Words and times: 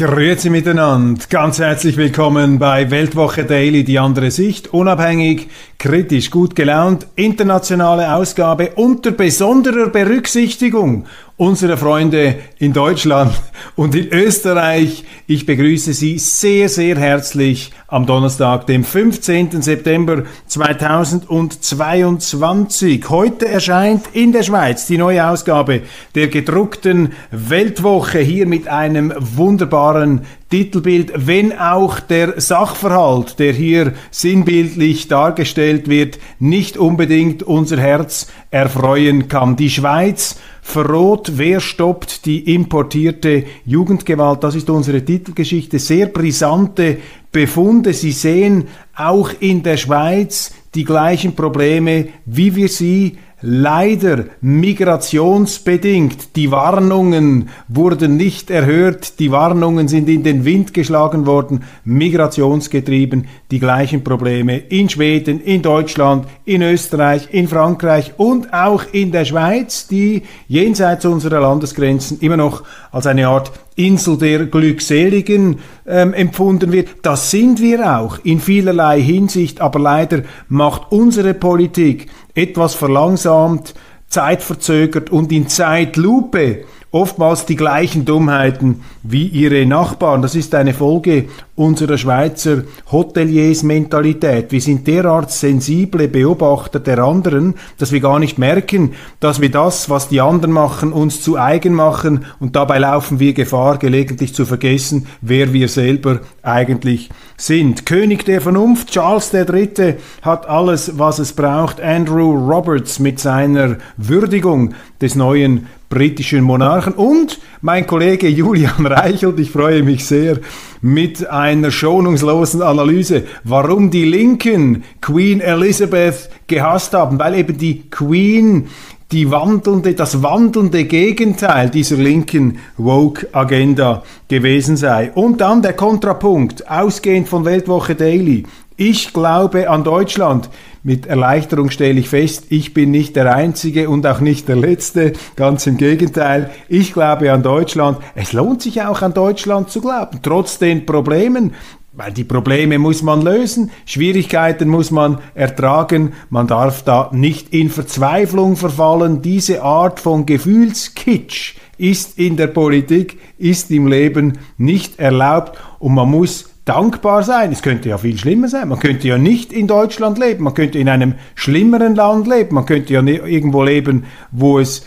Grüezi 0.00 0.48
miteinander, 0.48 1.22
ganz 1.28 1.58
herzlich 1.58 1.98
willkommen 1.98 2.58
bei 2.58 2.90
Weltwoche 2.90 3.44
Daily, 3.44 3.84
die 3.84 3.98
andere 3.98 4.30
Sicht, 4.30 4.72
unabhängig, 4.72 5.48
kritisch, 5.76 6.30
gut 6.30 6.56
gelaunt, 6.56 7.06
internationale 7.16 8.14
Ausgabe 8.14 8.70
unter 8.76 9.10
besonderer 9.10 9.90
Berücksichtigung 9.90 11.04
unsere 11.40 11.76
Freunde 11.78 12.36
in 12.58 12.74
Deutschland 12.74 13.32
und 13.74 13.94
in 13.94 14.12
Österreich. 14.12 15.04
Ich 15.26 15.46
begrüße 15.46 15.94
Sie 15.94 16.18
sehr, 16.18 16.68
sehr 16.68 16.98
herzlich 16.98 17.72
am 17.88 18.04
Donnerstag, 18.04 18.66
dem 18.66 18.84
15. 18.84 19.62
September 19.62 20.24
2022. 20.46 23.08
Heute 23.08 23.48
erscheint 23.48 24.08
in 24.12 24.32
der 24.32 24.42
Schweiz 24.42 24.86
die 24.86 24.98
neue 24.98 25.26
Ausgabe 25.26 25.80
der 26.14 26.28
gedruckten 26.28 27.14
Weltwoche 27.30 28.18
hier 28.18 28.46
mit 28.46 28.68
einem 28.68 29.14
wunderbaren 29.16 30.26
Titelbild, 30.50 31.12
wenn 31.14 31.56
auch 31.56 32.00
der 32.00 32.38
Sachverhalt, 32.38 33.38
der 33.38 33.54
hier 33.54 33.94
sinnbildlich 34.10 35.08
dargestellt 35.08 35.88
wird, 35.88 36.18
nicht 36.38 36.76
unbedingt 36.76 37.44
unser 37.44 37.78
Herz 37.78 38.26
erfreuen 38.50 39.28
kann. 39.28 39.56
Die 39.56 39.70
Schweiz 39.70 40.36
verroht, 40.70 41.32
wer 41.34 41.60
stoppt 41.60 42.24
die 42.24 42.54
importierte 42.54 43.44
Jugendgewalt. 43.66 44.42
Das 44.44 44.54
ist 44.54 44.70
unsere 44.70 45.04
Titelgeschichte. 45.04 45.78
Sehr 45.78 46.06
brisante 46.06 46.98
Befunde. 47.32 47.92
Sie 47.92 48.12
sehen 48.12 48.68
auch 48.94 49.30
in 49.40 49.62
der 49.62 49.76
Schweiz 49.76 50.52
die 50.74 50.84
gleichen 50.84 51.34
Probleme, 51.34 52.08
wie 52.24 52.54
wir 52.56 52.68
sie 52.68 53.18
Leider 53.42 54.26
migrationsbedingt. 54.42 56.36
Die 56.36 56.50
Warnungen 56.50 57.48
wurden 57.68 58.18
nicht 58.18 58.50
erhört, 58.50 59.18
die 59.18 59.30
Warnungen 59.30 59.88
sind 59.88 60.10
in 60.10 60.22
den 60.22 60.44
Wind 60.44 60.74
geschlagen 60.74 61.24
worden, 61.24 61.64
migrationsgetrieben, 61.84 63.28
die 63.50 63.58
gleichen 63.58 64.04
Probleme 64.04 64.58
in 64.58 64.90
Schweden, 64.90 65.40
in 65.40 65.62
Deutschland, 65.62 66.26
in 66.44 66.60
Österreich, 66.60 67.28
in 67.32 67.48
Frankreich 67.48 68.12
und 68.18 68.52
auch 68.52 68.84
in 68.92 69.10
der 69.10 69.24
Schweiz, 69.24 69.86
die 69.86 70.22
jenseits 70.46 71.06
unserer 71.06 71.40
Landesgrenzen 71.40 72.20
immer 72.20 72.36
noch 72.36 72.62
als 72.92 73.06
eine 73.06 73.28
Art 73.28 73.52
Insel 73.76 74.18
der 74.18 74.46
Glückseligen 74.46 75.60
ähm, 75.86 76.12
empfunden 76.12 76.72
wird. 76.72 76.88
Das 77.02 77.30
sind 77.30 77.60
wir 77.60 77.98
auch 77.98 78.18
in 78.24 78.40
vielerlei 78.40 79.00
Hinsicht, 79.00 79.60
aber 79.60 79.78
leider 79.78 80.22
macht 80.48 80.92
unsere 80.92 81.32
Politik 81.34 82.08
etwas 82.40 82.74
verlangsamt, 82.74 83.74
zeitverzögert 84.08 85.10
und 85.10 85.30
in 85.30 85.48
Zeitlupe 85.48 86.64
oftmals 86.90 87.46
die 87.46 87.56
gleichen 87.56 88.04
Dummheiten 88.04 88.82
wie 89.02 89.26
ihre 89.26 89.66
Nachbarn. 89.66 90.22
Das 90.22 90.34
ist 90.34 90.54
eine 90.54 90.74
Folge 90.74 91.26
unserer 91.54 91.98
Schweizer 91.98 92.62
Hoteliers-Mentalität. 92.90 94.50
Wir 94.50 94.60
sind 94.60 94.86
derart 94.86 95.30
sensible 95.30 96.08
Beobachter 96.08 96.80
der 96.80 96.98
anderen, 97.00 97.54
dass 97.78 97.92
wir 97.92 98.00
gar 98.00 98.18
nicht 98.18 98.38
merken, 98.38 98.94
dass 99.20 99.40
wir 99.40 99.50
das, 99.50 99.90
was 99.90 100.08
die 100.08 100.20
anderen 100.20 100.52
machen, 100.52 100.92
uns 100.92 101.22
zu 101.22 101.38
eigen 101.38 101.74
machen 101.74 102.24
und 102.38 102.56
dabei 102.56 102.78
laufen 102.78 103.20
wir 103.20 103.34
Gefahr, 103.34 103.78
gelegentlich 103.78 104.34
zu 104.34 104.46
vergessen, 104.46 105.06
wer 105.20 105.52
wir 105.52 105.68
selber 105.68 106.20
eigentlich 106.42 107.10
sind. 107.36 107.84
König 107.84 108.24
der 108.24 108.40
Vernunft, 108.40 108.90
Charles 108.90 109.32
III. 109.34 109.96
hat 110.22 110.48
alles, 110.48 110.98
was 110.98 111.18
es 111.18 111.34
braucht. 111.34 111.80
Andrew 111.80 112.32
Roberts 112.32 112.98
mit 112.98 113.20
seiner 113.20 113.76
Würdigung 113.96 114.74
des 115.00 115.14
neuen 115.14 115.66
britischen 115.90 116.44
Monarchen 116.44 116.92
und 116.92 117.40
mein 117.60 117.86
Kollege 117.86 118.28
Julian 118.28 118.86
Reichelt, 118.90 119.38
ich 119.38 119.50
freue 119.50 119.82
mich 119.82 120.04
sehr, 120.04 120.38
mit 120.82 121.28
einer 121.28 121.70
schonungslosen 121.70 122.62
Analyse, 122.62 123.24
warum 123.44 123.90
die 123.90 124.04
Linken 124.04 124.84
Queen 125.00 125.40
Elizabeth 125.40 126.30
gehasst 126.46 126.94
haben, 126.94 127.18
weil 127.18 127.36
eben 127.36 127.56
die 127.56 127.88
Queen 127.90 128.68
die 129.12 129.30
wandelnde, 129.30 129.94
das 129.94 130.22
wandelnde 130.22 130.84
Gegenteil 130.84 131.68
dieser 131.68 131.96
linken 131.96 132.58
Woke-Agenda 132.76 134.04
gewesen 134.28 134.76
sei. 134.76 135.10
Und 135.12 135.40
dann 135.40 135.62
der 135.62 135.72
Kontrapunkt, 135.72 136.70
ausgehend 136.70 137.28
von 137.28 137.44
Weltwoche 137.44 137.96
Daily. 137.96 138.44
Ich 138.82 139.12
glaube 139.12 139.68
an 139.68 139.84
Deutschland. 139.84 140.48
Mit 140.82 141.04
Erleichterung 141.04 141.68
stelle 141.68 142.00
ich 142.00 142.08
fest, 142.08 142.46
ich 142.48 142.72
bin 142.72 142.90
nicht 142.90 143.14
der 143.14 143.36
Einzige 143.36 143.90
und 143.90 144.06
auch 144.06 144.20
nicht 144.20 144.48
der 144.48 144.56
Letzte. 144.56 145.12
Ganz 145.36 145.66
im 145.66 145.76
Gegenteil. 145.76 146.48
Ich 146.66 146.94
glaube 146.94 147.30
an 147.30 147.42
Deutschland. 147.42 147.98
Es 148.14 148.32
lohnt 148.32 148.62
sich 148.62 148.80
auch 148.80 149.02
an 149.02 149.12
Deutschland 149.12 149.68
zu 149.68 149.82
glauben. 149.82 150.20
Trotz 150.22 150.58
den 150.58 150.86
Problemen. 150.86 151.52
Weil 151.92 152.12
die 152.12 152.24
Probleme 152.24 152.78
muss 152.78 153.02
man 153.02 153.20
lösen, 153.20 153.70
Schwierigkeiten 153.84 154.68
muss 154.68 154.90
man 154.90 155.18
ertragen, 155.34 156.14
man 156.30 156.46
darf 156.46 156.82
da 156.82 157.10
nicht 157.12 157.52
in 157.52 157.68
Verzweiflung 157.68 158.56
verfallen. 158.56 159.20
Diese 159.20 159.62
Art 159.62 160.00
von 160.00 160.24
Gefühlskitsch 160.24 161.56
ist 161.76 162.18
in 162.18 162.38
der 162.38 162.46
Politik, 162.46 163.18
ist 163.36 163.70
im 163.70 163.88
Leben 163.88 164.38
nicht 164.56 164.98
erlaubt 164.98 165.58
und 165.80 165.94
man 165.94 166.10
muss 166.10 166.49
dankbar 166.64 167.22
sein. 167.22 167.52
Es 167.52 167.62
könnte 167.62 167.88
ja 167.88 167.98
viel 167.98 168.18
schlimmer 168.18 168.48
sein. 168.48 168.68
Man 168.68 168.78
könnte 168.78 169.08
ja 169.08 169.18
nicht 169.18 169.52
in 169.52 169.66
Deutschland 169.66 170.18
leben. 170.18 170.44
Man 170.44 170.54
könnte 170.54 170.78
in 170.78 170.88
einem 170.88 171.14
schlimmeren 171.34 171.94
Land 171.94 172.26
leben. 172.26 172.54
Man 172.54 172.66
könnte 172.66 172.92
ja 172.92 173.02
irgendwo 173.02 173.62
leben, 173.62 174.04
wo 174.30 174.58
es 174.58 174.86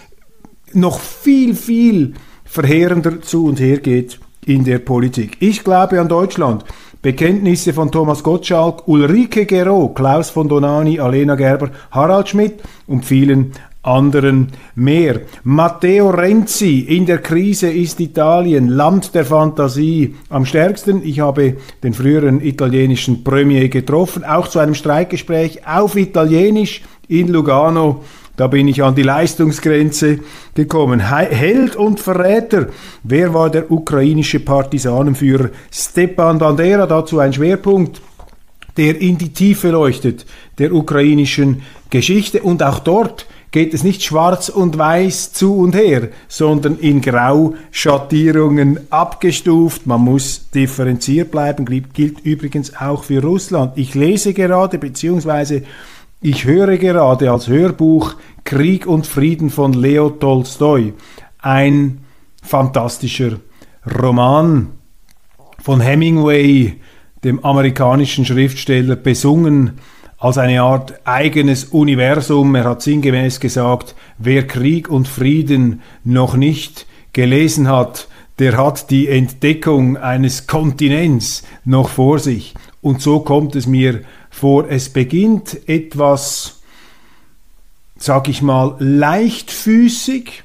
noch 0.73 0.99
viel, 0.99 1.55
viel 1.55 2.13
verheerender 2.45 3.21
zu 3.21 3.45
und 3.45 3.59
her 3.59 3.77
geht 3.77 4.19
in 4.45 4.63
der 4.63 4.79
Politik. 4.79 5.37
Ich 5.39 5.63
glaube 5.63 5.99
an 5.99 6.07
Deutschland. 6.07 6.65
Bekenntnisse 7.01 7.73
von 7.73 7.91
Thomas 7.91 8.23
Gottschalk, 8.23 8.87
Ulrike 8.87 9.45
Gero, 9.45 9.89
Klaus 9.89 10.29
von 10.29 10.47
Donani, 10.47 11.01
Alena 11.01 11.35
Gerber, 11.35 11.69
Harald 11.91 12.29
Schmidt 12.29 12.61
und 12.87 13.03
vielen 13.03 13.51
anderen 13.83 14.47
mehr. 14.75 15.21
Matteo 15.43 16.09
Renzi, 16.09 16.79
in 16.79 17.05
der 17.05 17.19
Krise 17.19 17.69
ist 17.69 17.99
Italien, 17.99 18.69
Land 18.69 19.13
der 19.13 19.25
Fantasie 19.25 20.15
am 20.29 20.45
stärksten. 20.45 21.05
Ich 21.05 21.19
habe 21.19 21.57
den 21.83 21.93
früheren 21.93 22.41
italienischen 22.41 23.23
Premier 23.23 23.69
getroffen, 23.69 24.23
auch 24.23 24.47
zu 24.47 24.59
einem 24.59 24.73
Streikgespräch 24.73 25.67
auf 25.67 25.95
Italienisch 25.95 26.81
in 27.07 27.27
Lugano. 27.27 28.03
Da 28.35 28.47
bin 28.47 28.67
ich 28.67 28.81
an 28.81 28.95
die 28.95 29.03
Leistungsgrenze 29.03 30.19
gekommen. 30.55 30.99
Held 30.99 31.75
und 31.75 31.99
Verräter. 31.99 32.67
Wer 33.03 33.33
war 33.33 33.51
der 33.51 33.69
ukrainische 33.69 34.39
Partisanenführer? 34.39 35.49
Stepan 35.71 36.39
Bandera, 36.39 36.87
dazu 36.87 37.19
ein 37.19 37.33
Schwerpunkt 37.33 38.01
der 38.77 38.99
in 38.99 39.17
die 39.17 39.33
Tiefe 39.33 39.69
leuchtet 39.69 40.25
der 40.57 40.73
ukrainischen 40.73 41.61
Geschichte 41.89 42.41
und 42.41 42.63
auch 42.63 42.79
dort 42.79 43.27
geht 43.53 43.75
es 43.75 43.83
nicht 43.83 44.03
schwarz 44.03 44.49
und 44.49 44.79
weiß 44.79 45.31
zu 45.31 45.55
und 45.55 45.75
her, 45.75 46.09
sondern 46.27 46.79
in 46.79 47.01
Grauschattierungen 47.01 48.79
abgestuft. 48.89 49.85
Man 49.85 50.01
muss 50.01 50.49
differenziert 50.49 51.29
bleiben, 51.29 51.65
gilt 51.65 52.19
übrigens 52.21 52.75
auch 52.75 53.03
für 53.03 53.21
Russland. 53.21 53.73
Ich 53.77 53.93
lese 53.93 54.33
gerade, 54.33 54.79
beziehungsweise 54.79 55.61
ich 56.19 56.45
höre 56.45 56.77
gerade 56.77 57.31
als 57.31 57.47
Hörbuch 57.47 58.15
Krieg 58.43 58.87
und 58.87 59.05
Frieden 59.05 59.51
von 59.51 59.73
Leo 59.73 60.09
Tolstoi. 60.09 60.93
Ein 61.37 61.99
fantastischer 62.41 63.33
Roman 64.01 64.69
von 65.59 65.79
Hemingway, 65.79 66.79
dem 67.23 67.45
amerikanischen 67.45 68.25
Schriftsteller, 68.25 68.95
besungen 68.95 69.73
als 70.23 70.37
eine 70.37 70.61
Art 70.61 71.05
eigenes 71.05 71.65
Universum. 71.65 72.55
Er 72.55 72.63
hat 72.63 72.81
sinngemäß 72.81 73.41
gesagt, 73.41 73.93
wer 74.17 74.47
Krieg 74.47 74.87
und 74.87 75.05
Frieden 75.05 75.81
noch 76.05 76.37
nicht 76.37 76.87
gelesen 77.11 77.67
hat, 77.67 78.07
der 78.39 78.55
hat 78.55 78.89
die 78.89 79.09
Entdeckung 79.09 79.97
eines 79.97 80.47
Kontinents 80.47 81.43
noch 81.65 81.89
vor 81.89 82.19
sich. 82.19 82.53
Und 82.81 83.01
so 83.01 83.19
kommt 83.19 83.57
es 83.57 83.67
mir 83.67 84.03
vor, 84.29 84.69
es 84.69 84.87
beginnt 84.87 85.67
etwas, 85.67 86.61
sag 87.97 88.29
ich 88.29 88.41
mal, 88.41 88.77
leichtfüßig 88.79 90.43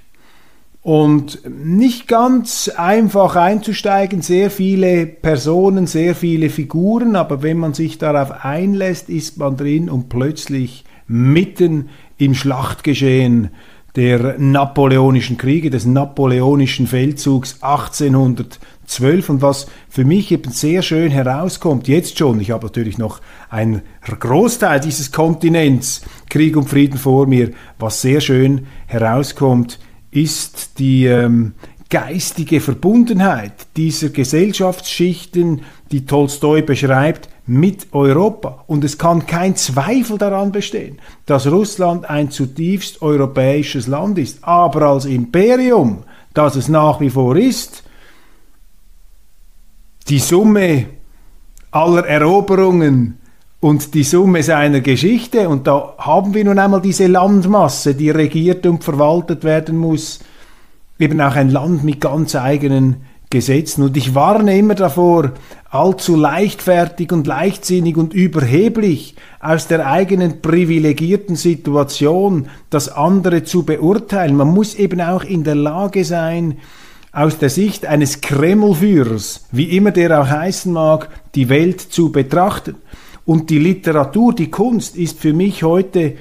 und 0.88 1.42
nicht 1.46 2.08
ganz 2.08 2.70
einfach 2.74 3.36
einzusteigen, 3.36 4.22
sehr 4.22 4.50
viele 4.50 5.04
Personen, 5.04 5.86
sehr 5.86 6.14
viele 6.14 6.48
Figuren, 6.48 7.14
aber 7.14 7.42
wenn 7.42 7.58
man 7.58 7.74
sich 7.74 7.98
darauf 7.98 8.42
einlässt, 8.42 9.10
ist 9.10 9.36
man 9.36 9.58
drin 9.58 9.90
und 9.90 10.08
plötzlich 10.08 10.84
mitten 11.06 11.90
im 12.16 12.34
Schlachtgeschehen 12.34 13.50
der 13.96 14.38
napoleonischen 14.38 15.36
Kriege, 15.36 15.68
des 15.68 15.84
napoleonischen 15.84 16.86
Feldzugs 16.86 17.58
1812 17.60 19.28
und 19.28 19.42
was 19.42 19.66
für 19.90 20.06
mich 20.06 20.32
eben 20.32 20.50
sehr 20.52 20.80
schön 20.80 21.10
herauskommt, 21.10 21.86
jetzt 21.86 22.16
schon, 22.16 22.40
ich 22.40 22.50
habe 22.50 22.64
natürlich 22.64 22.96
noch 22.96 23.20
einen 23.50 23.82
Großteil 24.06 24.80
dieses 24.80 25.12
Kontinents 25.12 26.00
Krieg 26.30 26.56
und 26.56 26.70
Frieden 26.70 26.96
vor 26.96 27.26
mir, 27.26 27.50
was 27.78 28.00
sehr 28.00 28.22
schön 28.22 28.68
herauskommt, 28.86 29.78
ist 30.10 30.78
die 30.78 31.06
ähm, 31.06 31.52
geistige 31.90 32.60
Verbundenheit 32.60 33.52
dieser 33.76 34.10
Gesellschaftsschichten, 34.10 35.62
die 35.90 36.04
Tolstoi 36.04 36.62
beschreibt, 36.62 37.28
mit 37.46 37.88
Europa. 37.92 38.64
Und 38.66 38.84
es 38.84 38.98
kann 38.98 39.26
kein 39.26 39.56
Zweifel 39.56 40.18
daran 40.18 40.52
bestehen, 40.52 40.98
dass 41.24 41.46
Russland 41.46 42.08
ein 42.08 42.30
zutiefst 42.30 43.00
europäisches 43.00 43.86
Land 43.86 44.18
ist. 44.18 44.44
Aber 44.44 44.82
als 44.82 45.06
Imperium, 45.06 46.04
das 46.34 46.56
es 46.56 46.68
nach 46.68 47.00
wie 47.00 47.10
vor 47.10 47.36
ist, 47.36 47.82
die 50.08 50.18
Summe 50.18 50.86
aller 51.70 52.06
Eroberungen 52.06 53.17
und 53.60 53.94
die 53.94 54.04
Summe 54.04 54.42
seiner 54.42 54.80
Geschichte. 54.80 55.48
Und 55.48 55.66
da 55.66 55.94
haben 55.98 56.34
wir 56.34 56.44
nun 56.44 56.58
einmal 56.58 56.80
diese 56.80 57.06
Landmasse, 57.06 57.94
die 57.94 58.10
regiert 58.10 58.66
und 58.66 58.84
verwaltet 58.84 59.44
werden 59.44 59.76
muss. 59.76 60.20
Eben 60.98 61.20
auch 61.20 61.34
ein 61.34 61.50
Land 61.50 61.84
mit 61.84 62.00
ganz 62.00 62.34
eigenen 62.34 62.96
Gesetzen. 63.30 63.82
Und 63.82 63.96
ich 63.96 64.14
warne 64.14 64.56
immer 64.56 64.74
davor, 64.74 65.32
allzu 65.70 66.16
leichtfertig 66.16 67.12
und 67.12 67.26
leichtsinnig 67.26 67.96
und 67.96 68.14
überheblich 68.14 69.16
aus 69.38 69.66
der 69.66 69.86
eigenen 69.86 70.40
privilegierten 70.40 71.36
Situation 71.36 72.48
das 72.70 72.88
andere 72.88 73.44
zu 73.44 73.64
beurteilen. 73.64 74.36
Man 74.36 74.48
muss 74.48 74.74
eben 74.74 75.00
auch 75.00 75.24
in 75.24 75.44
der 75.44 75.56
Lage 75.56 76.04
sein, 76.04 76.58
aus 77.12 77.38
der 77.38 77.50
Sicht 77.50 77.84
eines 77.84 78.20
Kremlführers, 78.20 79.46
wie 79.50 79.76
immer 79.76 79.90
der 79.90 80.20
auch 80.20 80.28
heißen 80.28 80.72
mag, 80.72 81.08
die 81.34 81.48
Welt 81.48 81.80
zu 81.80 82.12
betrachten. 82.12 82.76
Und 83.28 83.50
die 83.50 83.58
Literatur, 83.58 84.34
die 84.34 84.50
Kunst 84.50 84.96
ist 84.96 85.20
für 85.20 85.34
mich 85.34 85.62
heute 85.62 86.16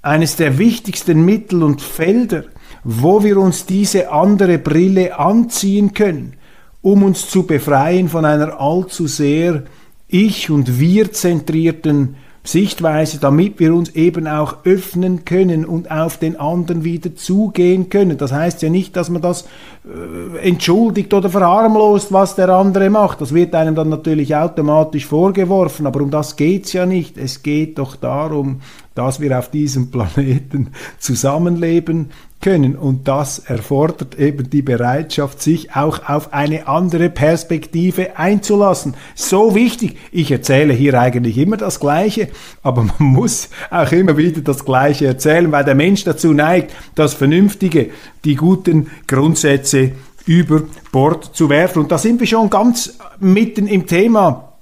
eines 0.00 0.34
der 0.36 0.56
wichtigsten 0.56 1.26
Mittel 1.26 1.62
und 1.62 1.82
Felder, 1.82 2.44
wo 2.84 3.22
wir 3.22 3.36
uns 3.36 3.66
diese 3.66 4.10
andere 4.10 4.56
Brille 4.56 5.18
anziehen 5.18 5.92
können, 5.92 6.36
um 6.80 7.02
uns 7.02 7.28
zu 7.28 7.42
befreien 7.42 8.08
von 8.08 8.24
einer 8.24 8.58
allzu 8.58 9.06
sehr 9.06 9.64
ich- 10.06 10.48
und 10.48 10.80
wir-zentrierten 10.80 12.16
Sichtweise, 12.48 13.18
damit 13.18 13.60
wir 13.60 13.74
uns 13.74 13.90
eben 13.90 14.26
auch 14.26 14.64
öffnen 14.64 15.26
können 15.26 15.66
und 15.66 15.90
auf 15.90 16.16
den 16.16 16.40
anderen 16.40 16.82
wieder 16.82 17.14
zugehen 17.14 17.90
können. 17.90 18.16
Das 18.16 18.32
heißt 18.32 18.62
ja 18.62 18.70
nicht, 18.70 18.96
dass 18.96 19.10
man 19.10 19.20
das 19.20 19.46
äh, 19.84 20.38
entschuldigt 20.38 21.12
oder 21.12 21.28
verharmlost, 21.28 22.10
was 22.10 22.36
der 22.36 22.48
andere 22.48 22.88
macht. 22.88 23.20
Das 23.20 23.34
wird 23.34 23.54
einem 23.54 23.74
dann 23.74 23.90
natürlich 23.90 24.34
automatisch 24.34 25.04
vorgeworfen, 25.04 25.86
aber 25.86 26.00
um 26.00 26.10
das 26.10 26.36
geht's 26.36 26.72
ja 26.72 26.86
nicht. 26.86 27.18
Es 27.18 27.42
geht 27.42 27.78
doch 27.78 27.96
darum, 27.96 28.62
dass 28.94 29.20
wir 29.20 29.38
auf 29.38 29.50
diesem 29.50 29.90
Planeten 29.90 30.68
zusammenleben 30.98 32.10
können. 32.40 32.76
Und 32.76 33.08
das 33.08 33.38
erfordert 33.38 34.18
eben 34.18 34.48
die 34.50 34.62
Bereitschaft, 34.62 35.42
sich 35.42 35.74
auch 35.74 36.08
auf 36.08 36.32
eine 36.32 36.68
andere 36.68 37.10
Perspektive 37.10 38.18
einzulassen. 38.18 38.94
So 39.14 39.54
wichtig. 39.54 39.96
Ich 40.12 40.30
erzähle 40.30 40.72
hier 40.72 40.98
eigentlich 40.98 41.38
immer 41.38 41.56
das 41.56 41.80
Gleiche, 41.80 42.28
aber 42.62 42.82
man 42.82 42.94
muss 42.98 43.48
auch 43.70 43.90
immer 43.92 44.16
wieder 44.16 44.40
das 44.40 44.64
Gleiche 44.64 45.06
erzählen, 45.06 45.50
weil 45.52 45.64
der 45.64 45.74
Mensch 45.74 46.04
dazu 46.04 46.32
neigt, 46.32 46.74
das 46.94 47.14
Vernünftige, 47.14 47.90
die 48.24 48.36
guten 48.36 48.90
Grundsätze 49.06 49.92
über 50.26 50.62
Bord 50.92 51.34
zu 51.34 51.48
werfen. 51.48 51.80
Und 51.80 51.92
da 51.92 51.98
sind 51.98 52.20
wir 52.20 52.26
schon 52.26 52.50
ganz 52.50 52.98
mitten 53.18 53.66
im 53.66 53.86
Thema. 53.86 54.52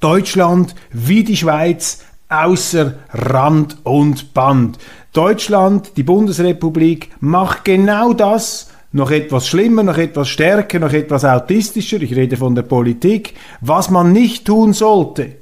Deutschland 0.00 0.76
wie 0.92 1.24
die 1.24 1.36
Schweiz 1.36 2.04
außer 2.28 2.94
Rand 3.12 3.78
und 3.84 4.34
Band. 4.34 4.78
Deutschland, 5.12 5.96
die 5.96 6.02
Bundesrepublik, 6.02 7.10
macht 7.20 7.64
genau 7.64 8.12
das, 8.12 8.70
noch 8.92 9.10
etwas 9.10 9.48
schlimmer, 9.48 9.82
noch 9.82 9.98
etwas 9.98 10.28
stärker, 10.28 10.78
noch 10.78 10.92
etwas 10.92 11.24
autistischer, 11.24 12.00
ich 12.00 12.14
rede 12.14 12.36
von 12.36 12.54
der 12.54 12.62
Politik, 12.62 13.34
was 13.60 13.90
man 13.90 14.12
nicht 14.12 14.46
tun 14.46 14.72
sollte. 14.72 15.36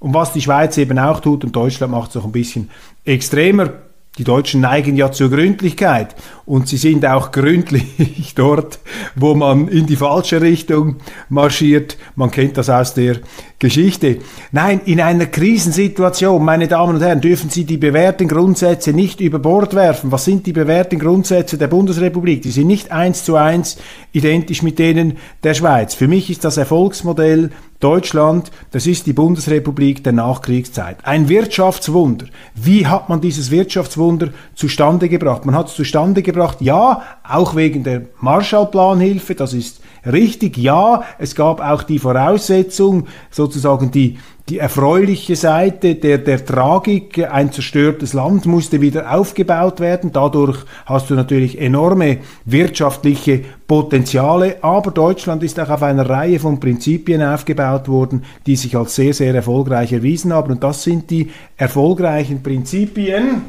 Und 0.00 0.14
was 0.14 0.32
die 0.32 0.40
Schweiz 0.40 0.76
eben 0.78 0.98
auch 0.98 1.20
tut 1.20 1.44
und 1.44 1.54
Deutschland 1.54 1.92
macht 1.92 2.08
es 2.08 2.16
noch 2.16 2.24
ein 2.24 2.32
bisschen 2.32 2.70
extremer. 3.04 3.70
Die 4.18 4.24
Deutschen 4.24 4.60
neigen 4.60 4.94
ja 4.94 5.10
zur 5.10 5.30
Gründlichkeit 5.30 6.14
und 6.44 6.68
sie 6.68 6.76
sind 6.76 7.06
auch 7.06 7.32
gründlich 7.32 8.34
dort, 8.36 8.78
wo 9.14 9.34
man 9.34 9.68
in 9.68 9.86
die 9.86 9.96
falsche 9.96 10.42
Richtung 10.42 10.96
marschiert. 11.30 11.96
Man 12.14 12.30
kennt 12.30 12.58
das 12.58 12.68
aus 12.68 12.92
der 12.92 13.20
Geschichte. 13.58 14.18
Nein, 14.50 14.82
in 14.84 15.00
einer 15.00 15.24
Krisensituation, 15.24 16.44
meine 16.44 16.68
Damen 16.68 16.96
und 16.96 17.00
Herren, 17.00 17.22
dürfen 17.22 17.48
Sie 17.48 17.64
die 17.64 17.78
bewährten 17.78 18.28
Grundsätze 18.28 18.92
nicht 18.92 19.18
über 19.22 19.38
Bord 19.38 19.72
werfen. 19.72 20.12
Was 20.12 20.26
sind 20.26 20.46
die 20.46 20.52
bewährten 20.52 20.98
Grundsätze 20.98 21.56
der 21.56 21.68
Bundesrepublik? 21.68 22.42
Die 22.42 22.50
sind 22.50 22.66
nicht 22.66 22.92
eins 22.92 23.24
zu 23.24 23.36
eins 23.36 23.78
identisch 24.12 24.62
mit 24.62 24.78
denen 24.78 25.16
der 25.42 25.54
Schweiz. 25.54 25.94
Für 25.94 26.06
mich 26.06 26.28
ist 26.28 26.44
das 26.44 26.58
Erfolgsmodell 26.58 27.48
Deutschland, 27.82 28.50
das 28.70 28.86
ist 28.86 29.06
die 29.06 29.12
Bundesrepublik 29.12 30.04
der 30.04 30.12
Nachkriegszeit. 30.12 30.98
Ein 31.02 31.28
Wirtschaftswunder. 31.28 32.26
Wie 32.54 32.86
hat 32.86 33.08
man 33.08 33.20
dieses 33.20 33.50
Wirtschaftswunder 33.50 34.28
zustande 34.54 35.08
gebracht? 35.08 35.44
Man 35.44 35.54
hat 35.54 35.68
es 35.68 35.74
zustande 35.74 36.22
gebracht, 36.22 36.60
ja, 36.60 37.02
auch 37.28 37.56
wegen 37.56 37.82
der 37.82 38.02
Marshallplanhilfe, 38.20 39.34
das 39.34 39.52
ist 39.52 39.80
richtig, 40.04 40.56
ja, 40.56 41.02
es 41.18 41.34
gab 41.34 41.60
auch 41.60 41.82
die 41.82 41.98
Voraussetzung, 41.98 43.06
sozusagen 43.30 43.90
die 43.90 44.18
die 44.48 44.58
erfreuliche 44.58 45.36
Seite 45.36 45.94
der, 45.94 46.18
der 46.18 46.44
Tragik, 46.44 47.26
ein 47.30 47.52
zerstörtes 47.52 48.12
Land 48.12 48.44
musste 48.44 48.80
wieder 48.80 49.14
aufgebaut 49.14 49.78
werden. 49.78 50.10
Dadurch 50.12 50.58
hast 50.84 51.10
du 51.10 51.14
natürlich 51.14 51.60
enorme 51.60 52.18
wirtschaftliche 52.44 53.42
Potenziale. 53.68 54.56
Aber 54.62 54.90
Deutschland 54.90 55.44
ist 55.44 55.60
auch 55.60 55.70
auf 55.70 55.82
einer 55.84 56.08
Reihe 56.08 56.40
von 56.40 56.58
Prinzipien 56.58 57.22
aufgebaut 57.22 57.88
worden, 57.88 58.24
die 58.44 58.56
sich 58.56 58.76
als 58.76 58.96
sehr, 58.96 59.14
sehr 59.14 59.34
erfolgreich 59.34 59.92
erwiesen 59.92 60.32
haben. 60.32 60.52
Und 60.52 60.64
das 60.64 60.82
sind 60.82 61.08
die 61.10 61.30
erfolgreichen 61.56 62.42
Prinzipien 62.42 63.42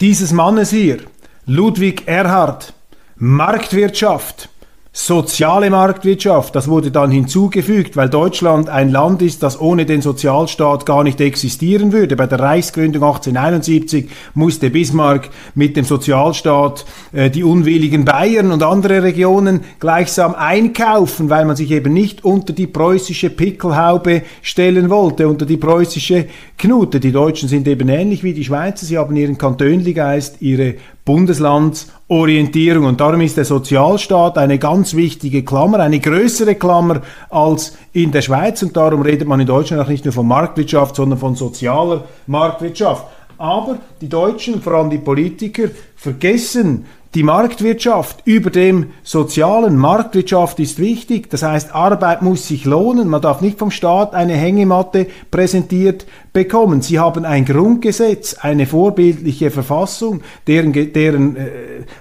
dieses 0.00 0.32
Mannes 0.32 0.70
hier, 0.70 0.98
Ludwig 1.46 2.06
Erhard. 2.06 2.72
Marktwirtschaft 3.16 4.48
Soziale 4.94 5.70
Marktwirtschaft, 5.70 6.54
das 6.54 6.68
wurde 6.68 6.90
dann 6.90 7.10
hinzugefügt, 7.10 7.96
weil 7.96 8.10
Deutschland 8.10 8.68
ein 8.68 8.90
Land 8.90 9.22
ist, 9.22 9.42
das 9.42 9.58
ohne 9.58 9.86
den 9.86 10.02
Sozialstaat 10.02 10.84
gar 10.84 11.02
nicht 11.02 11.18
existieren 11.18 11.94
würde. 11.94 12.14
Bei 12.14 12.26
der 12.26 12.40
Reichsgründung 12.40 13.02
1871 13.02 14.10
musste 14.34 14.68
Bismarck 14.68 15.30
mit 15.54 15.78
dem 15.78 15.86
Sozialstaat 15.86 16.84
äh, 17.14 17.30
die 17.30 17.42
unwilligen 17.42 18.04
Bayern 18.04 18.52
und 18.52 18.62
andere 18.62 19.02
Regionen 19.02 19.62
gleichsam 19.80 20.34
einkaufen, 20.34 21.30
weil 21.30 21.46
man 21.46 21.56
sich 21.56 21.70
eben 21.70 21.94
nicht 21.94 22.22
unter 22.22 22.52
die 22.52 22.66
preußische 22.66 23.30
Pickelhaube 23.30 24.24
stellen 24.42 24.90
wollte, 24.90 25.26
unter 25.26 25.46
die 25.46 25.56
preußische 25.56 26.26
Knute. 26.58 27.00
Die 27.00 27.12
Deutschen 27.12 27.48
sind 27.48 27.66
eben 27.66 27.88
ähnlich 27.88 28.22
wie 28.22 28.34
die 28.34 28.44
Schweizer, 28.44 28.84
sie 28.84 28.98
haben 28.98 29.16
ihren 29.16 29.38
Kantönligeist, 29.38 30.42
ihre 30.42 30.74
Bundeslandsorientierung. 31.04 32.86
Und 32.86 33.00
darum 33.00 33.20
ist 33.20 33.36
der 33.36 33.44
Sozialstaat 33.44 34.38
eine 34.38 34.58
ganz 34.58 34.94
wichtige 34.94 35.44
Klammer, 35.44 35.80
eine 35.80 36.00
größere 36.00 36.54
Klammer 36.54 37.02
als 37.30 37.76
in 37.92 38.12
der 38.12 38.22
Schweiz. 38.22 38.62
Und 38.62 38.76
darum 38.76 39.02
redet 39.02 39.26
man 39.26 39.40
in 39.40 39.46
Deutschland 39.46 39.82
auch 39.82 39.88
nicht 39.88 40.04
nur 40.04 40.14
von 40.14 40.28
Marktwirtschaft, 40.28 40.96
sondern 40.96 41.18
von 41.18 41.34
sozialer 41.34 42.04
Marktwirtschaft. 42.26 43.06
Aber 43.38 43.78
die 44.00 44.08
Deutschen, 44.08 44.62
vor 44.62 44.74
allem 44.74 44.90
die 44.90 44.98
Politiker, 44.98 45.64
vergessen 45.96 46.86
die 47.14 47.22
Marktwirtschaft 47.24 48.20
über 48.24 48.50
dem 48.50 48.92
sozialen. 49.02 49.76
Marktwirtschaft 49.76 50.58
ist 50.60 50.78
wichtig, 50.78 51.28
das 51.28 51.42
heißt, 51.42 51.74
Arbeit 51.74 52.22
muss 52.22 52.48
sich 52.48 52.64
lohnen. 52.64 53.08
Man 53.08 53.20
darf 53.20 53.40
nicht 53.40 53.58
vom 53.58 53.70
Staat 53.70 54.14
eine 54.14 54.34
Hängematte 54.34 55.06
präsentiert 55.30 56.06
bekommen. 56.32 56.80
Sie 56.80 56.98
haben 56.98 57.24
ein 57.24 57.44
Grundgesetz, 57.44 58.34
eine 58.34 58.66
vorbildliche 58.66 59.50
Verfassung, 59.50 60.22
deren, 60.46 60.72
deren 60.72 61.36
äh, 61.36 61.48